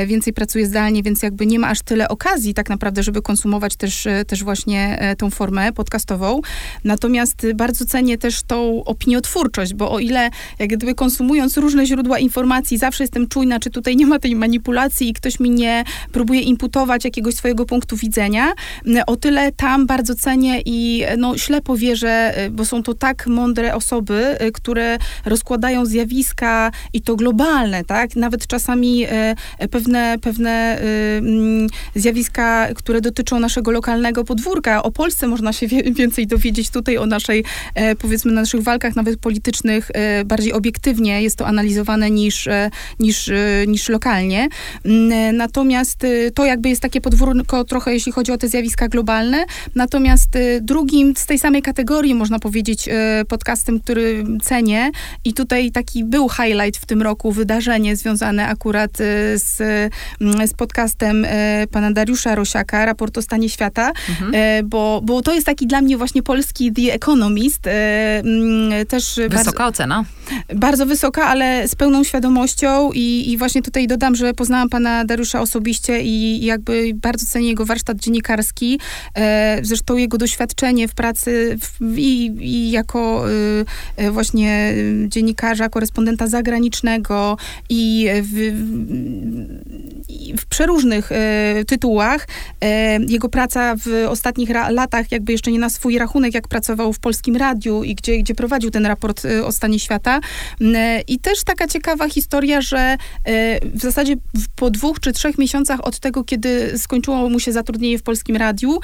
więcej 0.06 0.32
pracuje 0.32 0.66
zdalnie, 0.66 1.02
więc 1.02 1.22
jakby 1.22 1.46
nie 1.46 1.58
ma 1.58 1.68
aż 1.68 1.82
tyle 1.82 2.08
okazji 2.08 2.54
tak 2.54 2.68
naprawdę, 2.68 3.02
żeby 3.02 3.22
konsumować 3.22 3.76
też, 3.76 4.06
e, 4.06 4.24
też 4.24 4.44
właśnie 4.44 4.98
e, 4.98 5.16
tą 5.16 5.30
formę 5.30 5.72
podcastową. 5.72 6.40
Natomiast 6.84 7.46
bardzo 7.54 7.84
cenię 7.84 8.18
też 8.18 8.42
tą 8.42 8.84
opiniotwórczość, 8.84 9.74
bo 9.74 9.92
o 9.92 9.98
ile 9.98 10.30
jak 10.58 10.68
gdyby 10.68 10.94
konsumując 10.94 11.56
różne 11.56 11.86
źródła 11.86 12.18
informacji, 12.18 12.78
zawsze 12.78 13.04
jestem 13.04 13.28
czujna, 13.28 13.60
czy 13.60 13.70
tutaj 13.70 13.96
nie 13.96 14.06
ma 14.06 14.18
tej 14.18 14.36
manipulacji 14.36 15.08
i 15.08 15.12
ktoś 15.12 15.40
mi 15.40 15.50
nie 15.50 15.84
próbuje 16.12 16.40
imputować 16.40 17.04
jakiegoś 17.04 17.34
swojego 17.34 17.66
punktu 17.66 17.96
widzenia, 17.96 18.52
o 19.06 19.16
tyle 19.16 19.52
tam 19.52 19.86
bardzo 19.86 20.14
cenię 20.14 20.60
i 20.64 21.04
no, 21.18 21.38
ślepo 21.38 21.76
wierzę, 21.76 22.34
bo 22.50 22.64
są 22.64 22.82
to 22.82 22.94
tak 22.94 23.26
mądre 23.26 23.74
osoby, 23.74 24.36
które 24.54 24.98
rozkładają 25.24 25.86
zjawiska 25.86 26.70
i 26.92 27.00
to 27.00 27.16
globalne, 27.16 27.84
tak? 27.84 28.16
Nawet 28.16 28.46
czasami 28.46 29.06
pewne, 29.72 30.16
pewne 30.20 30.78
y, 30.78 31.18
mm, 31.18 31.68
zjawiska, 31.94 32.68
które 32.74 33.00
dotyczą 33.00 33.40
naszego 33.40 33.70
lokalnego 33.70 34.24
podwórka. 34.24 34.82
O 34.82 34.90
Polsce 34.90 35.26
można 35.26 35.52
się 35.52 35.66
więcej 35.92 36.26
dowiedzieć 36.26 36.70
tutaj, 36.70 36.98
o 36.98 37.06
naszej, 37.06 37.44
e, 37.74 37.96
powiedzmy, 37.96 38.32
naszych 38.32 38.62
walkach 38.62 38.96
nawet 38.96 39.20
politycznych 39.20 39.90
e, 39.94 40.24
bardziej 40.24 40.52
obiektywnie 40.52 41.22
jest 41.22 41.38
to 41.38 41.46
analizowane 41.46 42.10
niż, 42.10 42.46
e, 42.46 42.70
niż, 43.00 43.30
niż 43.66 43.88
lokalnie. 43.88 44.48
Mm, 44.84 45.36
natomiast 45.36 45.98
to 46.34 46.44
jakby 46.44 46.68
jest 46.68 46.82
takie 46.82 47.00
podwórko 47.00 47.64
trochę, 47.64 47.92
jeśli 47.92 48.12
chodzi 48.12 48.32
o 48.32 48.38
te 48.38 48.48
zjawiska 48.48 48.88
globalne. 48.88 49.44
Natomiast 49.74 50.30
drugim 50.60 51.16
z 51.16 51.26
tej 51.26 51.38
samej 51.38 51.62
kategorii, 51.62 52.14
można 52.14 52.38
powiedzieć, 52.38 52.88
podcastem, 53.28 53.80
który 53.80 54.24
cenię 54.42 54.90
i 55.24 55.34
tutaj 55.34 55.70
taki 55.70 56.04
był 56.04 56.28
highlight 56.28 56.76
w 56.82 56.86
tym 56.86 57.02
roku, 57.02 57.32
wydarzenie 57.32 57.96
związane 57.96 58.46
akurat 58.46 58.90
z 59.34 59.61
z 60.46 60.54
podcastem 60.54 61.24
e, 61.28 61.66
pana 61.70 61.92
Dariusza 61.92 62.34
Rosiaka, 62.34 62.84
raport 62.84 63.18
o 63.18 63.22
stanie 63.22 63.48
świata, 63.48 63.92
mhm. 64.08 64.32
E, 64.34 64.62
bo, 64.62 65.00
bo 65.04 65.22
to 65.22 65.34
jest 65.34 65.46
taki 65.46 65.66
dla 65.66 65.80
mnie 65.80 65.96
właśnie 65.96 66.22
polski 66.22 66.72
The 66.72 66.94
Economist. 66.94 67.66
E, 67.66 67.70
mm, 68.18 68.86
też 68.86 69.20
wysoka 69.28 69.44
bardzo, 69.44 69.64
ocena. 69.64 70.04
Bardzo 70.54 70.86
wysoka, 70.86 71.26
ale 71.26 71.68
z 71.68 71.74
pełną 71.74 72.04
świadomością 72.04 72.92
i, 72.92 73.32
i 73.32 73.36
właśnie 73.36 73.62
tutaj 73.62 73.86
dodam, 73.86 74.14
że 74.14 74.34
poznałam 74.34 74.68
pana 74.68 75.04
Dariusza 75.04 75.40
osobiście 75.40 76.02
i 76.02 76.44
jakby 76.44 76.90
bardzo 76.94 77.26
cenię 77.26 77.48
jego 77.48 77.64
warsztat 77.66 77.98
dziennikarski, 77.98 78.80
zresztą 79.62 79.96
jego 79.96 80.18
doświadczenie 80.18 80.88
w 80.88 80.94
pracy 80.94 81.58
w, 81.80 81.98
i, 81.98 82.26
i 82.40 82.70
jako 82.70 83.24
właśnie 84.10 84.74
dziennikarza, 85.08 85.68
korespondenta 85.68 86.26
zagranicznego 86.26 87.36
i 87.68 88.08
w, 88.22 88.52
w 90.36 90.46
przeróżnych 90.46 91.12
e, 91.12 91.64
tytułach. 91.64 92.28
E, 92.60 92.98
jego 93.02 93.28
praca 93.28 93.74
w 93.76 94.06
ostatnich 94.08 94.50
latach, 94.70 95.12
jakby 95.12 95.32
jeszcze 95.32 95.52
nie 95.52 95.58
na 95.58 95.70
swój 95.70 95.98
rachunek, 95.98 96.34
jak 96.34 96.48
pracował 96.48 96.92
w 96.92 96.98
Polskim 96.98 97.36
Radiu 97.36 97.84
i 97.84 97.94
gdzie, 97.94 98.18
gdzie 98.18 98.34
prowadził 98.34 98.70
ten 98.70 98.86
raport 98.86 99.24
e, 99.24 99.46
o 99.46 99.52
stanie 99.52 99.78
świata. 99.78 100.20
I 101.08 101.18
też 101.18 101.44
taka 101.44 101.68
ciekawa 101.68 102.08
historia, 102.08 102.60
że 102.60 102.96
w 103.74 103.80
zasadzie 103.80 104.14
po 104.56 104.70
dwóch 104.70 105.00
czy 105.00 105.12
trzech 105.12 105.38
miesiącach 105.38 105.86
od 105.86 105.98
tego, 105.98 106.24
kiedy 106.24 106.78
skończyło 106.78 107.28
mu 107.28 107.40
się 107.40 107.52
zatrudnienie 107.52 107.98
w 107.98 108.02
Polskim 108.02 108.36
Radiu, 108.36 108.80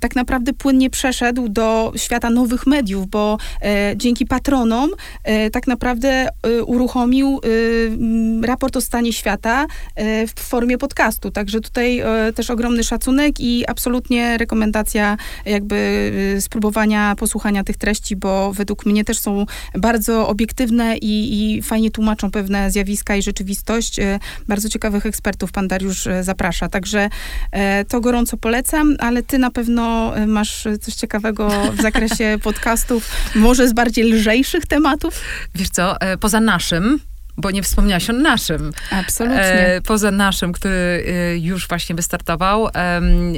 tak 0.00 0.16
naprawdę 0.16 0.52
płynnie 0.52 0.90
przeszedł 0.90 1.48
do 1.48 1.92
świata 1.96 2.30
nowych 2.30 2.66
mediów, 2.66 3.06
bo 3.06 3.38
dzięki 3.96 4.26
patronom 4.26 4.90
tak 5.52 5.66
naprawdę 5.66 6.28
uruchomił 6.66 7.40
raport 8.42 8.76
o 8.76 8.80
stanie 8.80 9.12
świata, 9.12 9.66
w 10.36 10.40
formie 10.40 10.78
podcastu. 10.78 11.30
Także 11.30 11.60
tutaj 11.60 11.98
e, 11.98 12.32
też 12.34 12.50
ogromny 12.50 12.84
szacunek 12.84 13.40
i 13.40 13.64
absolutnie 13.66 14.38
rekomendacja 14.38 15.16
jakby 15.46 16.12
e, 16.36 16.40
spróbowania 16.40 17.14
posłuchania 17.14 17.64
tych 17.64 17.76
treści, 17.76 18.16
bo 18.16 18.52
według 18.52 18.86
mnie 18.86 19.04
też 19.04 19.18
są 19.18 19.46
bardzo 19.74 20.28
obiektywne 20.28 20.96
i, 20.96 21.42
i 21.56 21.62
fajnie 21.62 21.90
tłumaczą 21.90 22.30
pewne 22.30 22.70
zjawiska 22.70 23.16
i 23.16 23.22
rzeczywistość. 23.22 23.96
Bardzo 24.48 24.68
ciekawych 24.68 25.06
ekspertów 25.06 25.52
pan 25.52 25.68
Dariusz 25.68 26.08
zaprasza. 26.22 26.68
Także 26.68 27.08
to 27.88 28.00
gorąco 28.00 28.36
polecam, 28.36 28.96
ale 28.98 29.22
ty 29.22 29.38
na 29.38 29.50
pewno 29.50 30.12
masz 30.26 30.66
coś 30.80 30.94
ciekawego 30.94 31.50
w 31.72 31.82
zakresie 31.82 32.38
podcastów, 32.44 33.10
może 33.34 33.68
z 33.68 33.72
bardziej 33.72 34.04
lżejszych 34.04 34.66
tematów? 34.66 35.20
Wiesz 35.54 35.68
co, 35.68 35.96
poza 36.20 36.40
naszym, 36.40 37.00
bo 37.36 37.50
nie 37.50 37.62
wspomniałaś 37.62 38.10
o 38.10 38.12
naszym. 38.12 38.72
Absolutnie. 38.90 39.42
E, 39.42 39.80
poza 39.80 40.10
naszym, 40.10 40.52
który 40.52 41.04
e, 41.06 41.38
już 41.38 41.68
właśnie 41.68 41.94
wystartował. 41.94 42.68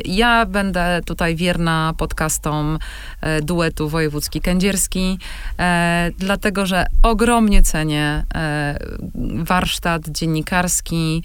Ja 0.05 0.47
będę 0.47 1.01
tutaj 1.07 1.37
wierna 1.37 1.95
podcastom 1.99 2.79
e, 3.21 3.43
duetu 3.43 3.89
wojewódzki 3.89 4.41
kędzierski, 4.41 5.19
dlatego, 6.19 6.67
że 6.67 6.87
ogromnie 7.03 7.63
cenię 7.63 8.25
warsztat 9.35 10.09
dziennikarski, 10.09 11.23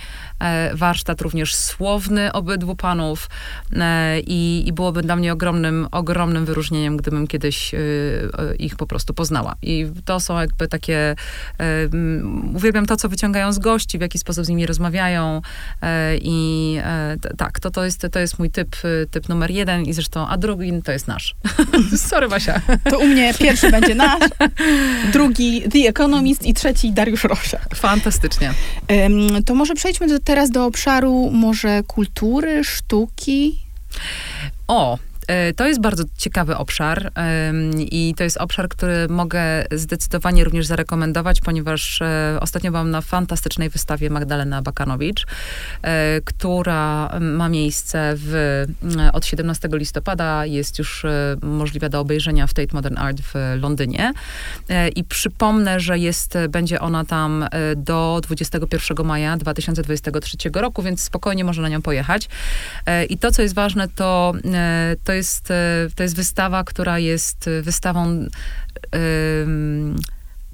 warsztat 0.73 1.21
również 1.21 1.55
słowny 1.55 2.31
obydwu 2.31 2.75
panów 2.75 3.29
i, 4.27 4.63
i 4.67 4.73
byłoby 4.73 5.01
dla 5.01 5.15
mnie 5.15 5.33
ogromnym, 5.33 5.87
ogromnym 5.91 6.45
wyróżnieniem, 6.45 6.97
gdybym 6.97 7.27
kiedyś 7.27 7.71
ich 8.59 8.75
po 8.75 8.87
prostu 8.87 9.13
poznała. 9.13 9.55
I 9.61 9.87
to 10.05 10.19
są 10.19 10.39
jakby 10.39 10.67
takie 10.67 11.15
uwielbiam 12.53 12.85
to, 12.85 12.97
co 12.97 13.09
wyciągają 13.09 13.53
z 13.53 13.59
gości, 13.59 13.97
w 13.97 14.01
jaki 14.01 14.19
sposób 14.19 14.45
z 14.45 14.49
nimi 14.49 14.65
rozmawiają 14.65 15.41
e, 15.81 16.17
i 16.17 16.77
e, 16.83 17.17
tak, 17.37 17.59
to, 17.59 17.71
to, 17.71 17.85
jest, 17.85 18.07
to 18.11 18.19
jest 18.19 18.39
mój 18.39 18.49
typ, 18.49 18.75
typ 19.11 19.29
numer 19.29 19.51
jeden 19.51 19.83
i 19.83 19.93
zresztą, 19.93 20.27
a 20.27 20.37
drugi 20.37 20.81
to 20.83 20.91
jest 20.91 21.07
nasz. 21.07 21.35
Sorry, 22.09 22.27
Basia. 22.27 22.61
To 22.89 22.99
u 22.99 23.07
mnie 23.07 23.33
pierwszy 23.33 23.71
będzie 23.75 23.95
nasz, 23.95 24.29
drugi 25.13 25.61
The 25.61 25.89
Economist 25.89 26.45
i 26.45 26.53
trzeci 26.53 26.91
Dariusz 26.91 27.23
Rosiak. 27.23 27.75
Fantastycznie. 27.75 28.53
To 29.45 29.55
może 29.55 29.73
przejdźmy 29.73 30.07
do, 30.07 30.19
teraz 30.29 30.49
do 30.49 30.65
obszaru 30.65 31.29
może 31.31 31.83
kultury, 31.83 32.63
sztuki. 32.63 33.59
O, 34.67 34.97
to 35.55 35.67
jest 35.67 35.81
bardzo 35.81 36.03
ciekawy 36.17 36.57
obszar 36.57 37.11
i 37.77 38.13
to 38.17 38.23
jest 38.23 38.37
obszar, 38.37 38.69
który 38.69 39.07
mogę 39.09 39.65
zdecydowanie 39.71 40.43
również 40.43 40.65
zarekomendować, 40.65 41.41
ponieważ 41.41 42.01
e, 42.01 42.37
ostatnio 42.39 42.71
byłam 42.71 42.91
na 42.91 43.01
fantastycznej 43.01 43.69
wystawie 43.69 44.09
Magdalena 44.09 44.61
Bakanowicz, 44.61 45.25
e, 45.81 46.21
która 46.21 47.09
ma 47.19 47.49
miejsce 47.49 48.13
w, 48.17 48.65
od 49.13 49.25
17 49.25 49.69
listopada, 49.71 50.45
jest 50.45 50.79
już 50.79 51.05
możliwa 51.41 51.89
do 51.89 51.99
obejrzenia 51.99 52.47
w 52.47 52.53
Tate 52.53 52.73
Modern 52.73 52.97
Art 52.97 53.21
w 53.21 53.33
Londynie. 53.61 54.13
I 54.95 55.03
przypomnę, 55.03 55.79
że 55.79 55.99
jest, 55.99 56.37
będzie 56.49 56.79
ona 56.79 57.05
tam 57.05 57.45
do 57.75 58.19
21 58.23 59.07
maja 59.07 59.37
2023 59.37 60.37
roku, 60.53 60.83
więc 60.83 61.03
spokojnie 61.03 61.43
można 61.43 61.63
na 61.63 61.69
nią 61.69 61.81
pojechać. 61.81 62.29
I 63.09 63.17
to, 63.17 63.31
co 63.31 63.41
jest 63.41 63.55
ważne, 63.55 63.87
to, 63.87 64.33
to 65.03 65.13
jest 65.13 65.18
jest, 65.19 65.51
e, 65.51 65.87
to 65.95 66.03
jest 66.03 66.15
wystawa, 66.15 66.63
która 66.63 66.99
jest 66.99 67.49
wystawą 67.61 68.27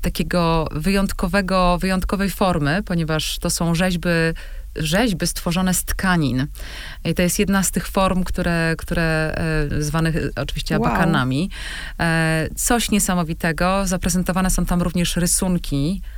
takiego 0.02 0.68
wyjątkowego, 0.72 1.78
wyjątkowej 1.78 2.30
formy, 2.30 2.84
ponieważ 2.84 3.40
to 3.40 3.50
są 3.50 3.76
rzeźby 3.76 4.10
rzeźby 4.76 5.28
stworzone 5.28 5.74
z 5.74 5.84
tkanin. 5.84 6.48
I 7.06 7.14
to 7.14 7.22
jest 7.22 7.40
jedna 7.40 7.64
z 7.64 7.72
tych 7.72 7.88
form, 7.88 8.24
które, 8.24 8.76
które 8.78 9.36
e, 9.72 9.82
zwanych 9.82 10.16
oczywiście 10.36 10.80
wow. 10.80 10.90
abakanami. 10.90 11.50
E, 12.00 12.48
coś 12.56 12.92
niesamowitego. 12.92 13.88
Zaprezentowane 13.88 14.50
są 14.50 14.66
tam 14.66 14.82
również 14.82 15.16
rysunki 15.16 16.02
E, 16.02 16.15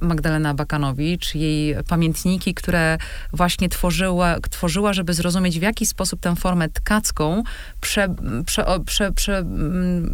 Magdalena 0.00 0.54
Bakanowicz, 0.54 1.34
jej 1.34 1.76
pamiętniki, 1.88 2.54
które 2.54 2.98
właśnie 3.32 3.68
tworzyła, 3.68 4.36
tworzyła, 4.50 4.92
żeby 4.92 5.14
zrozumieć, 5.14 5.58
w 5.58 5.62
jaki 5.62 5.86
sposób 5.86 6.20
tę 6.20 6.36
formę 6.36 6.68
tkacką 6.68 7.42
prze, 7.80 8.14
prze, 8.46 8.64
prze, 8.86 9.12
prze 9.12 9.44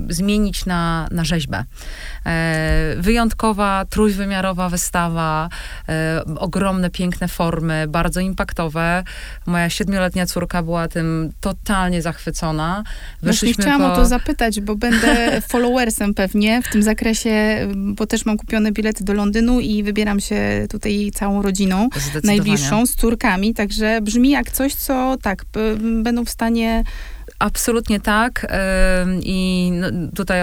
zmienić 0.09 0.67
na, 0.67 1.09
na 1.11 1.25
rzeźbę. 1.25 1.65
E, 2.27 2.95
wyjątkowa, 2.99 3.85
trójwymiarowa 3.91 4.69
wystawa, 4.69 5.49
e, 5.89 6.23
ogromne, 6.39 6.91
piękne 6.91 7.29
formy, 7.29 7.87
bardzo 7.89 8.21
impaktowe. 8.21 9.05
Moja 9.47 9.71
siedmioletnia 9.71 10.27
córka 10.27 10.63
była 10.63 10.89
tym 10.89 11.33
totalnie 11.41 12.03
zachwycona. 12.03 12.83
Wyszliśmy 13.23 13.65
chciałam 13.65 13.81
po... 13.81 13.93
o 13.93 13.97
to 13.97 14.07
zapytać, 14.07 14.61
bo 14.61 14.77
będę 14.77 15.17
followersem 15.49 16.15
pewnie 16.15 16.63
w 16.63 16.73
tym 16.73 16.83
zakresie, 16.83 17.33
bo 17.75 18.07
też 18.07 18.27
mam 18.27 18.37
kupione 18.37 18.73
bilety 18.73 19.05
do 19.05 19.13
Londynu 19.13 19.32
Londynu 19.33 19.61
i 19.61 19.83
wybieram 19.83 20.21
się 20.21 20.67
tutaj 20.71 21.11
całą 21.15 21.43
rodziną 21.43 21.89
najbliższą 22.25 22.87
z 22.87 22.95
córkami, 22.95 23.55
także 23.55 24.01
brzmi 24.03 24.31
jak 24.31 24.51
coś, 24.51 24.75
co 24.75 25.17
tak, 25.23 25.45
będą 26.03 26.25
w 26.25 26.31
stanie 26.31 26.85
Absolutnie 27.43 28.01
tak. 28.01 28.47
I 29.23 29.71
no, 29.75 29.87
tutaj 30.17 30.43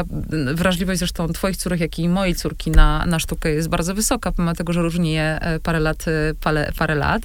wrażliwość 0.54 1.00
zresztą 1.00 1.28
twoich 1.28 1.58
córek, 1.58 1.80
jak 1.80 2.00
i 2.00 2.10
mojej 2.10 2.36
córki 2.36 2.72
na, 2.72 3.06
na 3.06 3.20
sztukę 3.20 3.52
jest 3.52 3.68
bardzo 3.68 3.96
wysoka, 3.96 4.32
pomimo 4.32 4.54
tego, 4.54 4.74
że 4.74 4.82
różni 4.82 5.12
je 5.12 5.40
e, 5.42 5.60
parę 5.60 5.80
lat. 5.80 6.08
E, 6.08 6.12
parę, 6.42 6.72
parę 6.78 6.96
lat. 6.96 7.22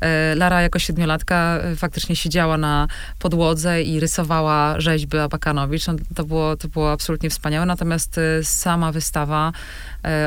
E, 0.00 0.34
Lara 0.34 0.62
jako 0.62 0.78
siedmiolatka 0.78 1.60
faktycznie 1.76 2.16
siedziała 2.16 2.58
na 2.58 2.88
podłodze 3.18 3.82
i 3.82 4.00
rysowała 4.00 4.80
rzeźby 4.80 5.18
Abakanowicz. 5.18 5.86
No, 5.86 5.94
to, 6.14 6.24
było, 6.24 6.56
to 6.56 6.68
było 6.68 6.92
absolutnie 6.92 7.30
wspaniałe. 7.30 7.66
Natomiast 7.66 8.20
sama 8.42 8.92
wystawa 8.92 9.52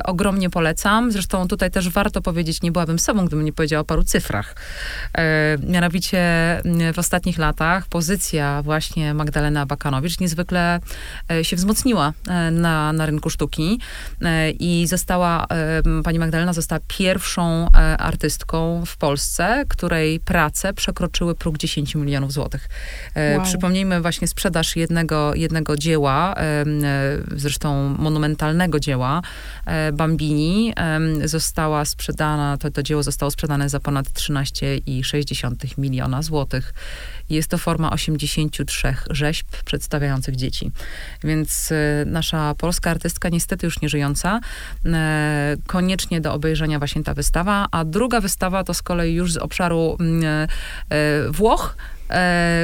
ogromnie 0.03 0.49
polecam. 0.49 1.11
Zresztą 1.11 1.47
tutaj 1.47 1.71
też 1.71 1.89
warto 1.89 2.21
powiedzieć, 2.21 2.61
nie 2.61 2.71
byłabym 2.71 2.99
sobą, 2.99 3.25
gdybym 3.25 3.45
nie 3.45 3.53
powiedziała 3.53 3.81
o 3.81 3.85
paru 3.85 4.03
cyfrach. 4.03 4.55
Mianowicie 5.67 6.19
w 6.93 6.99
ostatnich 6.99 7.37
latach 7.37 7.87
pozycja 7.87 8.61
właśnie 8.63 9.13
Magdalena 9.13 9.65
Bakanowicz 9.65 10.19
niezwykle 10.19 10.79
e, 11.31 11.43
się 11.43 11.55
wzmocniła 11.55 12.13
e, 12.27 12.51
na, 12.51 12.93
na 12.93 13.05
rynku 13.05 13.29
sztuki 13.29 13.79
e, 14.21 14.51
i 14.51 14.87
została, 14.87 15.47
pani 16.03 16.19
Magdalena 16.19 16.53
została 16.53 16.79
pierwszą 16.87 17.67
artystką 17.97 18.85
w 18.85 18.97
Polsce, 18.97 19.65
której 19.69 20.19
prace 20.19 20.73
przekroczyły 20.73 21.35
próg 21.35 21.57
10 21.57 21.95
milionów 21.95 22.33
złotych. 22.33 22.69
Wow. 23.15 23.43
Przypomnijmy 23.43 24.01
właśnie 24.01 24.27
sprzedaż 24.27 24.75
jednego, 24.75 25.35
jednego 25.35 25.77
dzieła, 25.77 26.35
zresztą 27.35 27.95
monumentalnego 27.99 28.79
dzieła, 28.79 29.21
Bambini, 29.93 30.73
została 31.25 31.85
sprzedana, 31.85 32.57
to, 32.57 32.71
to 32.71 32.83
dzieło 32.83 33.03
zostało 33.03 33.31
sprzedane 33.31 33.69
za 33.69 33.79
ponad 33.79 34.07
13,6 34.07 35.77
miliona 35.77 36.21
złotych. 36.21 36.73
Jest 37.29 37.49
to 37.49 37.57
forma 37.57 37.91
83 37.91 38.95
rzeźb 39.09 39.47
przedstawiających 39.65 40.35
dzieci. 40.35 40.71
Więc 41.23 41.71
e, 41.71 42.05
nasza 42.05 42.55
polska 42.57 42.91
artystka, 42.91 43.29
niestety 43.29 43.67
już 43.67 43.81
nie 43.81 43.89
żyjąca, 43.89 44.39
e, 44.85 45.55
koniecznie 45.67 46.21
do 46.21 46.33
obejrzenia 46.33 46.79
właśnie 46.79 47.03
ta 47.03 47.13
wystawa. 47.13 47.67
A 47.71 47.85
druga 47.85 48.21
wystawa 48.21 48.63
to 48.63 48.73
z 48.73 48.81
kolei 48.81 49.13
już 49.13 49.33
z 49.33 49.37
obszaru 49.37 49.97
mm, 49.99 50.23
e, 50.89 51.31
Włoch, 51.31 51.75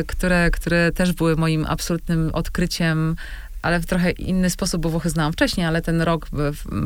które, 0.08 0.52
które 0.52 0.92
też 0.92 1.14
były 1.14 1.36
moim 1.36 1.66
absolutnym 1.70 2.30
odkryciem 2.34 3.16
ale 3.66 3.80
w 3.80 3.86
trochę 3.86 4.12
inny 4.12 4.50
sposób, 4.50 4.82
bo 4.82 4.90
Włochy 4.90 5.10
znałam 5.10 5.34
wcześniej, 5.34 5.66
ale 5.68 5.82
ten 5.82 6.02
rok 6.02 6.28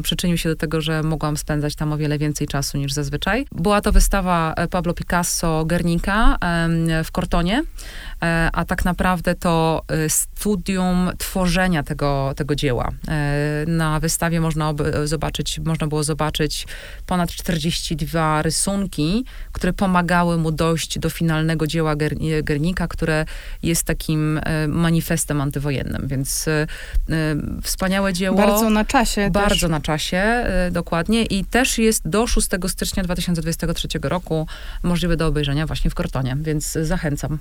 przyczynił 0.04 0.38
się 0.38 0.50
do 0.50 0.56
tego, 0.56 0.82
że 0.82 1.04
mogłam 1.04 1.38
spędzać 1.38 1.76
tam 1.76 1.94
o 1.94 1.98
wiele 1.98 2.18
więcej 2.18 2.48
czasu 2.48 2.78
niż 2.78 2.94
zazwyczaj. 2.94 3.46
Była 3.52 3.82
to 3.82 3.92
wystawa 3.92 4.54
e, 4.54 4.68
Pablo 4.68 4.94
Picasso 4.94 5.66
Guernica 5.66 6.38
w 7.04 7.12
Kortonie, 7.12 7.64
e, 8.24 8.50
a 8.54 8.66
tak 8.66 8.86
naprawdę 8.86 9.36
to 9.36 9.82
e, 9.88 10.10
studium 10.10 11.10
tworzenia 11.18 11.84
tego, 11.84 12.34
tego 12.36 12.56
dzieła. 12.56 12.92
Na 13.68 14.00
wystawie 14.00 14.42
można 14.42 14.74
zobaczyć, 15.04 15.60
można 15.60 15.88
było 15.88 16.04
zobaczyć 16.04 16.68
ponad 17.06 17.32
42 17.32 18.42
rysunki, 18.42 19.26
które 19.52 19.74
pomagały 19.74 20.38
mu 20.38 20.52
dojść 20.52 21.00
do 21.00 21.10
finalnego 21.10 21.68
dzieła 21.68 21.96
Guernica, 22.44 22.88
które 22.88 23.26
jest 23.64 23.84
takim 23.84 24.40
manifestem 24.68 25.42
antywojennym, 25.42 26.08
więc 26.08 26.46
wspaniałe 27.64 28.14
dzieło. 28.14 28.38
Bardzo 28.38 28.70
na 28.70 28.86
czasie. 28.86 29.30
Bardzo 29.32 29.56
też. 29.56 29.70
na 29.70 29.82
czasie, 29.82 30.46
y, 30.68 30.72
dokładnie. 30.72 31.24
I 31.24 31.46
też 31.46 31.78
jest 31.78 32.10
do 32.10 32.28
6 32.28 32.48
stycznia 32.68 33.04
2023 33.04 33.88
roku 34.02 34.48
możliwe 34.84 35.18
do 35.18 35.28
obejrzenia 35.28 35.68
właśnie 35.68 35.90
w 35.90 35.96
Kortonie, 35.96 36.38
więc 36.42 36.72
zachęcam. 36.72 37.38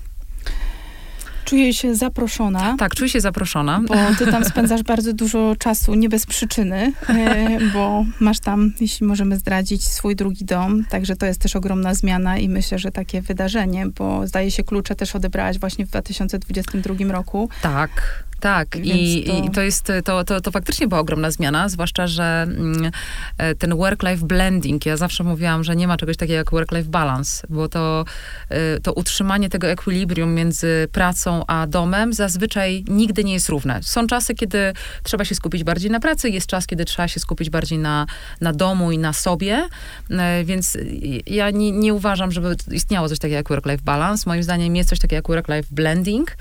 Czuję 1.49 1.75
się 1.75 1.95
zaproszona. 1.95 2.77
Tak, 2.79 2.95
czuję 2.95 3.11
się 3.11 3.21
zaproszona. 3.21 3.81
Bo 3.88 3.95
ty 4.19 4.27
tam 4.27 4.45
spędzasz 4.53 4.83
bardzo 4.83 5.12
dużo 5.12 5.57
czasu, 5.59 5.95
nie 5.95 6.09
bez 6.09 6.27
przyczyny, 6.27 6.93
e, 7.09 7.59
bo 7.73 8.05
masz 8.21 8.41
tam, 8.41 8.73
jeśli 8.81 9.07
możemy 9.07 9.37
zdradzić, 9.37 9.85
swój 9.85 10.17
drugi 10.17 10.45
dom. 10.45 10.85
Także 10.85 11.17
to 11.17 11.27
jest 11.27 11.41
też 11.41 11.57
ogromna 11.57 11.95
zmiana 11.95 12.38
i 12.38 12.49
myślę, 12.49 12.79
że 12.79 12.91
takie 12.91 13.23
wydarzenie, 13.23 13.87
bo 13.87 14.27
zdaje 14.27 14.51
się 14.51 14.64
klucze 14.64 14.95
też 14.95 15.17
odebrałaś 15.17 15.59
właśnie 15.59 15.87
w 15.87 15.88
2022 15.88 16.95
roku. 17.12 17.49
Tak. 17.62 18.25
Tak, 18.40 18.77
i 18.77 19.24
to... 19.27 19.44
i 19.44 19.51
to 19.51 19.62
jest, 19.62 19.92
to, 20.05 20.24
to, 20.24 20.40
to 20.40 20.51
faktycznie 20.51 20.88
była 20.88 21.01
ogromna 21.01 21.31
zmiana, 21.31 21.68
zwłaszcza, 21.68 22.07
że 22.07 22.42
mm, 22.42 22.90
e, 23.38 23.55
ten 23.55 23.77
work-life 23.77 24.27
blending, 24.27 24.87
ja 24.87 24.96
zawsze 24.96 25.24
mówiłam, 25.24 25.64
że 25.64 25.77
nie 25.77 25.88
ma 25.88 25.96
czegoś 25.96 26.16
takiego 26.16 26.37
jak 26.37 26.51
work-life 26.51 26.88
balance, 26.88 27.46
bo 27.51 27.68
to, 27.68 28.05
e, 28.48 28.81
to 28.81 28.92
utrzymanie 28.92 29.48
tego 29.48 29.66
ekwilibrium 29.66 30.35
między 30.35 30.88
pracą 30.92 31.44
a 31.46 31.66
domem 31.66 32.12
zazwyczaj 32.12 32.85
nigdy 32.88 33.24
nie 33.24 33.33
jest 33.33 33.48
równe. 33.48 33.81
Są 33.83 34.07
czasy, 34.07 34.35
kiedy 34.35 34.72
trzeba 35.03 35.24
się 35.24 35.35
skupić 35.35 35.64
bardziej 35.64 35.90
na 35.90 36.01
pracy, 36.01 36.31
jest 36.31 36.46
czas, 36.46 36.66
kiedy 36.66 36.85
trzeba 36.85 37.09
się 37.09 37.20
skupić 37.20 37.51
bardziej 37.51 37.79
na, 37.79 38.07
na 38.40 38.53
domu 38.53 38.92
i 38.92 38.98
na 38.98 39.12
sobie, 39.12 39.68
e, 40.11 40.44
więc 40.44 40.79
ja 41.27 41.51
nie, 41.51 41.72
nie 41.72 41.94
uważam, 41.94 42.33
żeby 42.33 42.57
istniało 42.70 43.09
coś 43.09 43.18
takiego 43.18 43.37
jak 43.37 43.48
work-life 43.48 43.83
balance. 43.85 44.22
Moim 44.27 44.42
zdaniem 44.42 44.77
jest 44.77 44.90
coś 44.90 44.98
takiego 44.98 45.16
jak 45.16 45.44
work-life 45.44 45.68
blending 45.70 46.37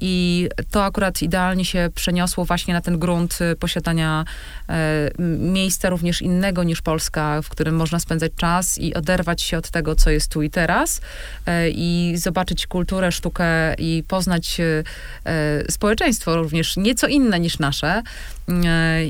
i 0.00 0.48
to 0.72 0.84
akurat 0.84 1.22
idealnie 1.22 1.64
się 1.64 1.88
przeniosło 1.94 2.44
właśnie 2.44 2.74
na 2.74 2.80
ten 2.80 2.98
grunt 2.98 3.38
y, 3.40 3.56
posiadania 3.56 4.24
e, 4.68 5.10
miejsca 5.38 5.90
również 5.90 6.22
innego 6.22 6.62
niż 6.62 6.82
Polska, 6.82 7.42
w 7.42 7.48
którym 7.48 7.76
można 7.76 8.00
spędzać 8.00 8.32
czas 8.36 8.78
i 8.78 8.94
oderwać 8.94 9.42
się 9.42 9.58
od 9.58 9.70
tego, 9.70 9.94
co 9.94 10.10
jest 10.10 10.28
tu 10.28 10.42
i 10.42 10.50
teraz 10.50 11.00
e, 11.46 11.70
i 11.70 12.14
zobaczyć 12.16 12.66
kulturę, 12.66 13.12
sztukę 13.12 13.74
i 13.78 14.04
poznać 14.08 14.60
e, 14.60 15.70
społeczeństwo 15.70 16.36
również 16.36 16.76
nieco 16.76 17.06
inne 17.06 17.40
niż 17.40 17.58
nasze. 17.58 18.02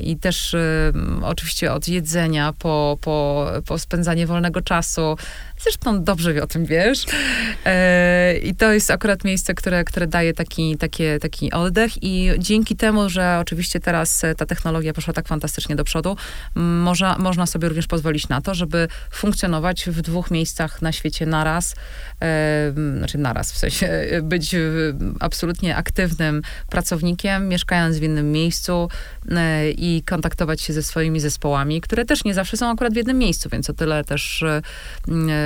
I 0.03 0.17
też 0.17 0.55
oczywiście 1.21 1.73
od 1.73 1.87
jedzenia 1.87 2.53
po, 2.59 2.97
po, 3.01 3.47
po 3.67 3.79
spędzanie 3.79 4.27
wolnego 4.27 4.61
czasu. 4.61 5.17
Zresztą 5.61 6.03
dobrze 6.03 6.43
o 6.43 6.47
tym 6.47 6.65
wiesz. 6.65 7.05
I 8.43 8.55
to 8.55 8.73
jest 8.73 8.91
akurat 8.91 9.23
miejsce, 9.23 9.53
które, 9.53 9.83
które 9.83 10.07
daje 10.07 10.33
taki, 10.33 10.77
takie, 10.77 11.19
taki 11.19 11.51
oddech 11.51 12.03
i 12.03 12.31
dzięki 12.37 12.75
temu, 12.75 13.09
że 13.09 13.37
oczywiście 13.41 13.79
teraz 13.79 14.21
ta 14.37 14.45
technologia 14.45 14.93
poszła 14.93 15.13
tak 15.13 15.27
fantastycznie 15.27 15.75
do 15.75 15.83
przodu, 15.83 16.17
można, 16.55 17.17
można 17.17 17.45
sobie 17.45 17.67
również 17.67 17.87
pozwolić 17.87 18.29
na 18.29 18.41
to, 18.41 18.55
żeby 18.55 18.87
funkcjonować 19.11 19.85
w 19.85 20.01
dwóch 20.01 20.31
miejscach 20.31 20.81
na 20.81 20.91
świecie 20.91 21.25
naraz, 21.25 21.75
e, 22.21 22.73
znaczy 22.97 23.17
naraz, 23.17 23.51
w 23.51 23.57
sensie 23.57 24.07
być 24.23 24.55
absolutnie 25.19 25.75
aktywnym 25.75 26.41
pracownikiem, 26.69 27.47
mieszkając 27.47 27.97
w 27.97 28.03
innym 28.03 28.31
miejscu 28.31 28.89
e, 29.29 29.32
i 29.77 30.03
kontaktować 30.05 30.61
się 30.61 30.73
ze 30.73 30.83
swoimi 30.83 31.19
zespołami, 31.19 31.81
które 31.81 32.05
też 32.05 32.23
nie 32.23 32.33
zawsze 32.33 32.57
są 32.57 32.69
akurat 32.69 32.93
w 32.93 32.95
jednym 32.95 33.17
miejscu, 33.17 33.49
więc 33.49 33.69
o 33.69 33.73
tyle 33.73 34.03
też 34.03 34.43
e, 34.43 34.61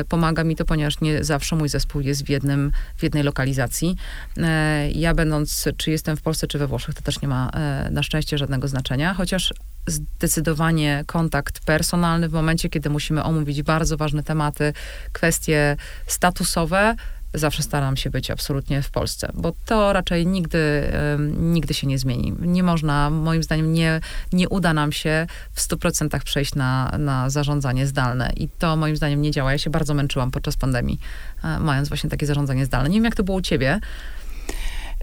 pomaga 0.10 0.44
mi 0.44 0.56
to, 0.56 0.66
ponieważ 0.66 1.02
nie 1.02 1.24
zawsze 1.24 1.56
mój 1.56 1.70
zespół 1.70 2.02
jest 2.02 2.26
w, 2.26 2.30
jednym, 2.30 2.72
w 2.98 3.04
jednej 3.04 3.24
lokalizacji. 3.24 3.96
E, 4.38 4.92
ja 4.92 5.14
będąc, 5.14 5.66
czy 5.78 5.92
jestem 5.92 6.18
w 6.18 6.22
Polsce, 6.22 6.48
czy 6.48 6.60
we 6.60 6.68
Włoszech, 6.68 6.96
to 6.96 7.02
też 7.02 7.22
nie 7.22 7.28
ma 7.28 7.50
e, 7.50 7.90
na 7.92 8.04
szczęście 8.04 8.38
żadnego 8.38 8.68
znaczenia, 8.68 9.14
chociaż 9.14 9.54
zdecydowanie 9.88 11.04
kontakt 11.06 11.60
personalny 11.66 12.30
w 12.30 12.34
momencie, 12.34 12.70
kiedy 12.70 12.90
musimy 12.90 13.24
omówić 13.24 13.64
bardzo 13.64 13.98
ważne 13.98 14.24
tematy, 14.24 14.74
kwestie 15.12 15.78
statusowe, 16.08 16.96
zawsze 17.38 17.64
staram 17.64 17.98
się 17.98 18.10
być 18.10 18.32
absolutnie 18.32 18.82
w 18.82 18.92
Polsce, 18.92 19.30
bo 19.34 19.54
to 19.66 19.94
raczej 19.94 20.28
nigdy, 20.28 20.92
nigdy 21.38 21.74
się 21.74 21.88
nie 21.88 22.00
zmieni. 22.00 22.34
Nie 22.40 22.64
można, 22.64 23.10
moim 23.10 23.44
zdaniem, 23.44 23.74
nie, 23.74 24.00
nie 24.34 24.50
uda 24.50 24.74
nam 24.74 24.92
się 24.92 25.28
w 25.54 25.62
100% 25.62 26.24
przejść 26.24 26.56
na, 26.56 26.96
na 27.00 27.30
zarządzanie 27.30 27.88
zdalne 27.88 28.34
i 28.36 28.50
to 28.50 28.76
moim 28.76 28.98
zdaniem 28.98 29.22
nie 29.22 29.32
działa. 29.32 29.52
Ja 29.52 29.58
się 29.58 29.70
bardzo 29.70 29.94
męczyłam 29.94 30.32
podczas 30.32 30.58
pandemii, 30.58 31.00
e, 31.44 31.60
mając 31.60 31.88
właśnie 31.88 32.10
takie 32.10 32.26
zarządzanie 32.26 32.66
zdalne. 32.66 32.90
Nie 32.90 32.96
wiem, 32.96 33.06
jak 33.06 33.16
to 33.16 33.24
było 33.24 33.38
u 33.38 33.42
ciebie, 33.42 33.80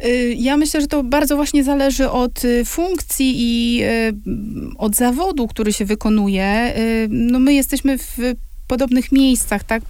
Y, 0.05 0.35
ja 0.39 0.57
myślę, 0.57 0.81
że 0.81 0.87
to 0.87 1.03
bardzo 1.03 1.37
właśnie 1.37 1.65
zależy 1.65 2.11
od 2.11 2.45
y, 2.45 2.65
funkcji 2.65 3.35
i 3.37 3.83
y, 3.83 4.15
od 4.79 4.95
zawodu, 4.95 5.49
który 5.49 5.73
się 5.73 5.85
wykonuje. 5.85 6.75
No 7.09 7.39
my 7.39 7.55
jesteśmy 7.55 7.99
w 7.99 8.19
podobnych 8.67 9.13
miejscach, 9.13 9.65
tak? 9.65 9.83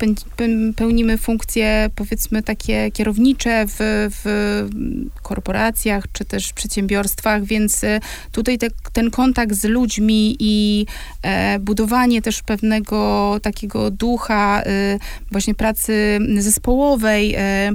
Pełnimy 0.77 1.19
funkcje, 1.19 1.91
powiedzmy, 1.95 2.43
takie 2.43 2.91
kierownicze 2.91 3.65
w, 3.67 3.77
w 4.23 4.69
korporacjach 5.23 6.05
czy 6.13 6.25
też 6.25 6.53
przedsiębiorstwach, 6.53 7.45
więc 7.45 7.85
e, 7.85 8.01
tutaj 8.33 8.59
te, 8.59 8.69
ten 8.93 9.11
kontakt 9.11 9.55
z 9.55 9.65
ludźmi 9.65 10.37
i 10.39 10.87
e, 11.23 11.59
budowanie 11.59 12.23
też 12.23 12.43
pewnego 12.43 13.37
takiego 13.43 13.91
ducha 13.91 14.63
e, 14.63 14.99
właśnie 15.31 15.55
pracy 15.55 16.19
zespołowej, 16.39 17.35
e, 17.35 17.71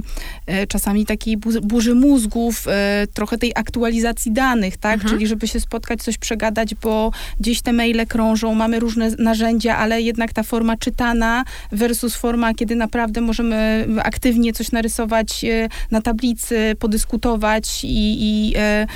czasami 0.68 1.06
takiej 1.06 1.36
burzy 1.62 1.94
mózgów, 1.94 2.66
trochę 3.14 3.38
tej 3.38 3.52
aktualizacji 3.54 4.32
danych, 4.32 4.76
tak? 4.76 4.94
Mhm. 4.94 5.12
Czyli 5.12 5.26
żeby 5.26 5.48
się 5.48 5.60
spotkać, 5.60 6.02
coś 6.02 6.18
przegadać, 6.18 6.74
bo 6.74 7.10
gdzieś 7.40 7.62
te 7.62 7.72
maile 7.72 8.06
krążą, 8.08 8.54
mamy 8.54 8.80
różne 8.80 9.10
narzędzia, 9.18 9.76
ale 9.76 10.02
jednak 10.02 10.32
ta 10.32 10.42
forma 10.42 10.76
czy 10.76 10.89
czytana 10.90 11.44
versus 11.72 12.14
forma, 12.14 12.54
kiedy 12.54 12.76
naprawdę 12.76 13.20
możemy 13.20 13.86
aktywnie 14.02 14.52
coś 14.52 14.72
narysować 14.72 15.44
e, 15.44 15.68
na 15.90 16.00
tablicy, 16.02 16.76
podyskutować 16.78 17.84
i, 17.84 18.16
i, 18.20 18.54
e, 18.56 18.86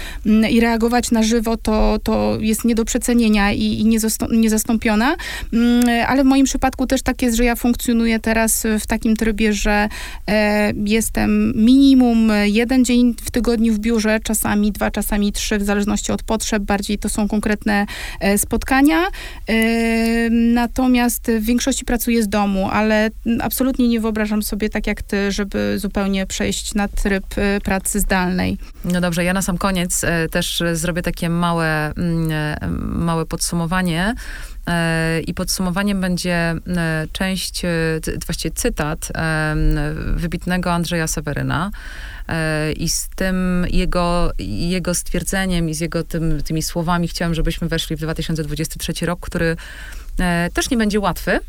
i 0.50 0.60
reagować 0.60 1.10
na 1.10 1.22
żywo, 1.22 1.56
to, 1.56 1.98
to 2.02 2.36
jest 2.40 2.64
nie 2.64 2.74
do 2.74 2.84
przecenienia 2.84 3.52
i, 3.52 3.62
i 3.62 3.98
niezastąpiona. 4.30 5.16
Mm, 5.52 5.84
ale 6.08 6.24
w 6.24 6.26
moim 6.26 6.44
przypadku 6.46 6.86
też 6.86 7.02
tak 7.02 7.22
jest, 7.22 7.36
że 7.36 7.44
ja 7.44 7.56
funkcjonuję 7.56 8.20
teraz 8.20 8.66
w 8.80 8.86
takim 8.86 9.16
trybie, 9.16 9.52
że 9.52 9.88
e, 10.28 10.72
jestem 10.84 11.52
minimum 11.56 12.32
jeden 12.44 12.84
dzień 12.84 13.14
w 13.24 13.30
tygodniu 13.30 13.74
w 13.74 13.78
biurze, 13.78 14.20
czasami 14.22 14.72
dwa, 14.72 14.90
czasami 14.90 15.32
trzy, 15.32 15.58
w 15.58 15.62
zależności 15.62 16.12
od 16.12 16.22
potrzeb. 16.22 16.62
Bardziej 16.62 16.98
to 16.98 17.08
są 17.08 17.28
konkretne 17.28 17.86
spotkania. 18.36 19.02
Natomiast 20.30 21.30
w 21.40 21.44
większości 21.44 21.83
pracuję 21.84 22.22
z 22.22 22.28
domu, 22.28 22.68
ale 22.72 23.10
absolutnie 23.40 23.88
nie 23.88 24.00
wyobrażam 24.00 24.42
sobie 24.42 24.68
tak 24.68 24.86
jak 24.86 25.02
ty, 25.02 25.32
żeby 25.32 25.78
zupełnie 25.78 26.26
przejść 26.26 26.74
na 26.74 26.88
tryb 26.88 27.38
y, 27.38 27.60
pracy 27.64 28.00
zdalnej. 28.00 28.58
No 28.84 29.00
dobrze, 29.00 29.24
ja 29.24 29.32
na 29.32 29.42
sam 29.42 29.58
koniec 29.58 30.04
e, 30.04 30.28
też 30.28 30.62
zrobię 30.72 31.02
takie 31.02 31.28
małe, 31.28 31.92
mm, 31.96 32.30
małe 33.04 33.26
podsumowanie. 33.26 34.14
I 35.26 35.34
podsumowaniem 35.34 36.00
będzie 36.00 36.54
część, 37.12 37.62
właściwie 38.26 38.54
cytat 38.54 39.12
wybitnego 40.16 40.72
Andrzeja 40.72 41.06
Seweryna. 41.06 41.70
I 42.76 42.88
z 42.88 43.08
tym 43.16 43.66
jego, 43.70 44.32
jego 44.38 44.94
stwierdzeniem 44.94 45.68
i 45.68 45.74
z 45.74 45.80
jego 45.80 46.04
tym, 46.04 46.42
tymi 46.42 46.62
słowami 46.62 47.08
chciałam, 47.08 47.34
żebyśmy 47.34 47.68
weszli 47.68 47.96
w 47.96 48.00
2023 48.00 49.06
rok, 49.06 49.20
który 49.20 49.56
też 50.54 50.70
nie 50.70 50.76
będzie 50.76 51.00
łatwy, 51.00 51.40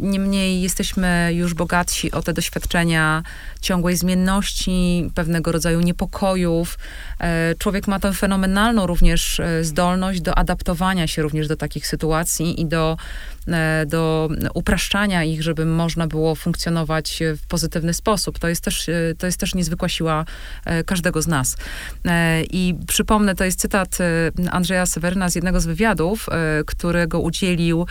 niemniej 0.00 0.62
jesteśmy 0.62 1.30
już 1.34 1.54
bogatsi 1.54 2.12
o 2.12 2.22
te 2.22 2.32
doświadczenia 2.32 3.22
ciągłej 3.60 3.96
zmienności, 3.96 5.10
pewnego 5.14 5.52
rodzaju 5.52 5.80
niepokojów. 5.80 6.78
E, 7.20 7.54
człowiek 7.58 7.88
ma 7.88 8.00
tę 8.00 8.12
fenomenalną 8.12 8.86
również 8.86 9.40
e, 9.40 9.64
zdolność 9.64 10.20
do 10.20 10.38
adaptowania 10.38 11.06
się 11.06 11.22
również 11.22 11.48
do 11.48 11.56
takich 11.56 11.86
sytuacji 11.86 12.60
i 12.60 12.66
do, 12.66 12.96
do 13.86 14.28
upraszczania 14.54 15.24
ich, 15.24 15.42
żeby 15.42 15.66
można 15.66 16.06
było 16.06 16.34
funkcjonować 16.34 17.22
w 17.42 17.46
pozytywny 17.46 17.94
sposób. 17.94 18.38
To 18.38 18.48
jest 18.48 18.64
też, 18.64 18.90
to 19.18 19.26
jest 19.26 19.40
też 19.40 19.54
niezwykła 19.54 19.88
siła 19.88 20.24
każdego 20.86 21.22
z 21.22 21.26
nas. 21.26 21.56
I 22.50 22.74
przypomnę, 22.86 23.34
to 23.34 23.44
jest 23.44 23.60
cytat 23.60 23.98
Andrzeja 24.50 24.86
Seweryna 24.86 25.30
z 25.30 25.34
jednego 25.34 25.60
z 25.60 25.66
wywiadów, 25.66 26.26
którego 26.66 27.20
udzielił 27.20 27.86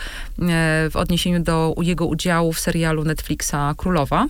w 0.90 0.92
odniesieniu 0.94 1.42
do 1.42 1.74
jego 1.82 2.06
udziału 2.06 2.52
w 2.52 2.60
serialu 2.60 3.04
Netflixa 3.04 3.74
Królowa. 3.76 4.26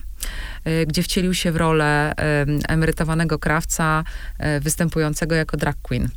Y, 0.67 0.87
gdzie 0.87 1.03
wcielił 1.03 1.35
się 1.35 1.53
w 1.53 1.57
rolę 1.57 2.15
emerytowanego 2.69 3.39
krawca 3.39 4.05
y, 4.41 4.61
występującego 4.61 5.35
jako 5.35 5.57
drag 5.57 5.77
queen. 5.83 6.09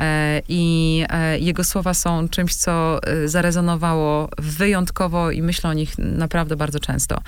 E, 0.00 0.42
I 0.48 1.04
e, 1.08 1.38
jego 1.38 1.64
słowa 1.64 1.94
są 1.94 2.28
czymś, 2.28 2.54
co 2.54 3.00
y, 3.08 3.28
zarezonowało 3.28 4.28
wyjątkowo 4.38 5.30
i 5.30 5.42
myślę 5.42 5.70
o 5.70 5.72
nich 5.72 5.98
naprawdę 5.98 6.56
bardzo 6.56 6.80
często. 6.80 7.20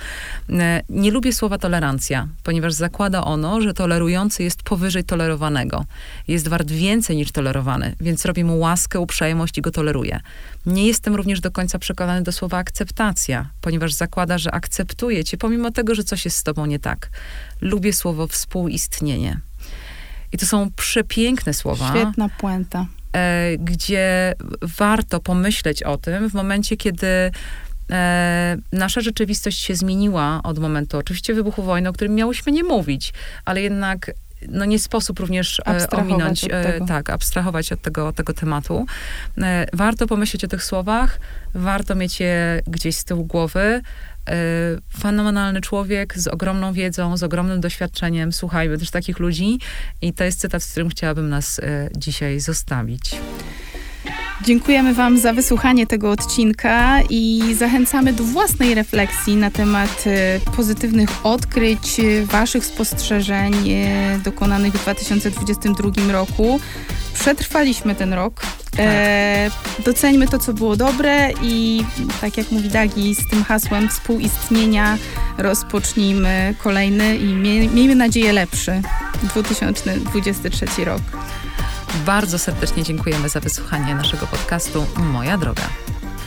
E, 0.49 0.81
nie 0.89 1.11
lubię 1.11 1.33
słowa 1.33 1.57
tolerancja, 1.57 2.27
ponieważ 2.43 2.73
zakłada 2.73 3.23
ono, 3.23 3.61
że 3.61 3.73
tolerujący 3.73 4.43
jest 4.43 4.63
powyżej 4.63 5.03
tolerowanego. 5.03 5.85
Jest 6.27 6.47
wart 6.47 6.71
więcej 6.71 7.15
niż 7.15 7.31
tolerowany, 7.31 7.95
więc 8.01 8.25
robi 8.25 8.43
mu 8.43 8.59
łaskę, 8.59 8.99
uprzejmość 8.99 9.57
i 9.57 9.61
go 9.61 9.71
toleruje. 9.71 10.19
Nie 10.65 10.87
jestem 10.87 11.15
również 11.15 11.41
do 11.41 11.51
końca 11.51 11.79
przekonany 11.79 12.21
do 12.21 12.31
słowa 12.31 12.57
akceptacja, 12.57 13.49
ponieważ 13.61 13.93
zakłada, 13.93 14.37
że 14.37 14.51
akceptuje 14.51 15.23
cię, 15.23 15.37
pomimo 15.37 15.71
tego, 15.71 15.95
że 15.95 16.03
coś 16.09 16.25
jest 16.25 16.37
z 16.37 16.43
tobą 16.43 16.65
nie 16.65 16.79
tak. 16.79 17.09
Lubię 17.61 17.93
słowo 17.93 18.27
współistnienie. 18.27 19.39
I 20.31 20.37
to 20.37 20.45
są 20.45 20.71
przepiękne 20.75 21.53
słowa. 21.53 21.89
Świetna 21.89 22.29
puenta. 22.29 22.85
E, 23.15 23.57
gdzie 23.57 24.33
warto 24.61 25.19
pomyśleć 25.19 25.83
o 25.83 25.97
tym 25.97 26.29
w 26.29 26.33
momencie, 26.33 26.77
kiedy 26.77 27.31
e, 27.89 28.57
nasza 28.73 29.01
rzeczywistość 29.01 29.59
się 29.59 29.75
zmieniła 29.75 30.39
od 30.43 30.59
momentu 30.59 30.97
oczywiście 30.97 31.33
wybuchu 31.33 31.63
wojny, 31.63 31.89
o 31.89 31.93
którym 31.93 32.15
miałyśmy 32.15 32.51
nie 32.51 32.63
mówić, 32.63 33.13
ale 33.45 33.61
jednak 33.61 34.11
no 34.47 34.65
nie 34.65 34.79
sposób 34.79 35.19
również 35.19 35.61
ominąć, 35.91 36.45
tak, 36.87 37.09
abstrahować 37.09 37.71
od 37.71 37.81
tego, 37.81 38.13
tego 38.13 38.33
tematu. 38.33 38.85
Warto 39.73 40.07
pomyśleć 40.07 40.43
o 40.43 40.47
tych 40.47 40.63
słowach, 40.63 41.19
warto 41.53 41.95
mieć 41.95 42.19
je 42.19 42.61
gdzieś 42.67 42.95
z 42.95 43.03
tyłu 43.03 43.25
głowy. 43.25 43.81
Fenomenalny 44.99 45.61
człowiek 45.61 46.17
z 46.17 46.27
ogromną 46.27 46.73
wiedzą, 46.73 47.17
z 47.17 47.23
ogromnym 47.23 47.61
doświadczeniem. 47.61 48.33
Słuchajmy 48.33 48.77
też 48.77 48.91
takich 48.91 49.19
ludzi. 49.19 49.59
I 50.01 50.13
to 50.13 50.23
jest 50.23 50.39
cytat, 50.39 50.63
z 50.63 50.71
którym 50.71 50.89
chciałabym 50.89 51.29
nas 51.29 51.61
dzisiaj 51.97 52.39
zostawić. 52.39 53.15
Dziękujemy 54.41 54.93
Wam 54.93 55.17
za 55.17 55.33
wysłuchanie 55.33 55.87
tego 55.87 56.11
odcinka 56.11 57.01
i 57.09 57.55
zachęcamy 57.57 58.13
do 58.13 58.23
własnej 58.23 58.75
refleksji 58.75 59.35
na 59.35 59.51
temat 59.51 60.03
e, 60.07 60.39
pozytywnych 60.55 61.25
odkryć, 61.25 62.01
Waszych 62.25 62.65
spostrzeżeń 62.65 63.53
dokonanych 64.23 64.73
w 64.73 64.81
2022 64.81 66.11
roku. 66.11 66.59
Przetrwaliśmy 67.19 67.95
ten 67.95 68.13
rok. 68.13 68.41
Tak. 68.71 68.79
E, 68.79 69.51
doceńmy 69.85 70.27
to, 70.27 70.39
co 70.39 70.53
było 70.53 70.75
dobre 70.75 71.29
i 71.41 71.83
tak 72.21 72.37
jak 72.37 72.51
mówi 72.51 72.69
Dagi, 72.69 73.15
z 73.15 73.29
tym 73.29 73.43
hasłem 73.43 73.89
współistnienia 73.89 74.97
rozpocznijmy 75.37 76.55
kolejny 76.57 77.17
i 77.17 77.33
miejmy 77.73 77.95
nadzieję 77.95 78.33
lepszy 78.33 78.81
2023 79.23 80.85
rok. 80.85 81.01
Bardzo 82.05 82.39
serdecznie 82.39 82.83
dziękujemy 82.83 83.29
za 83.29 83.39
wysłuchanie 83.39 83.95
naszego 83.95 84.27
podcastu 84.27 84.85
Moja 84.97 85.37
Droga. 85.37 85.69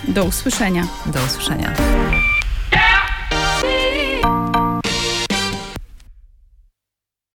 Do 0.09 0.24
usłyszenia. 0.24 0.86
Do 1.07 1.24
usłyszenia. 1.24 1.74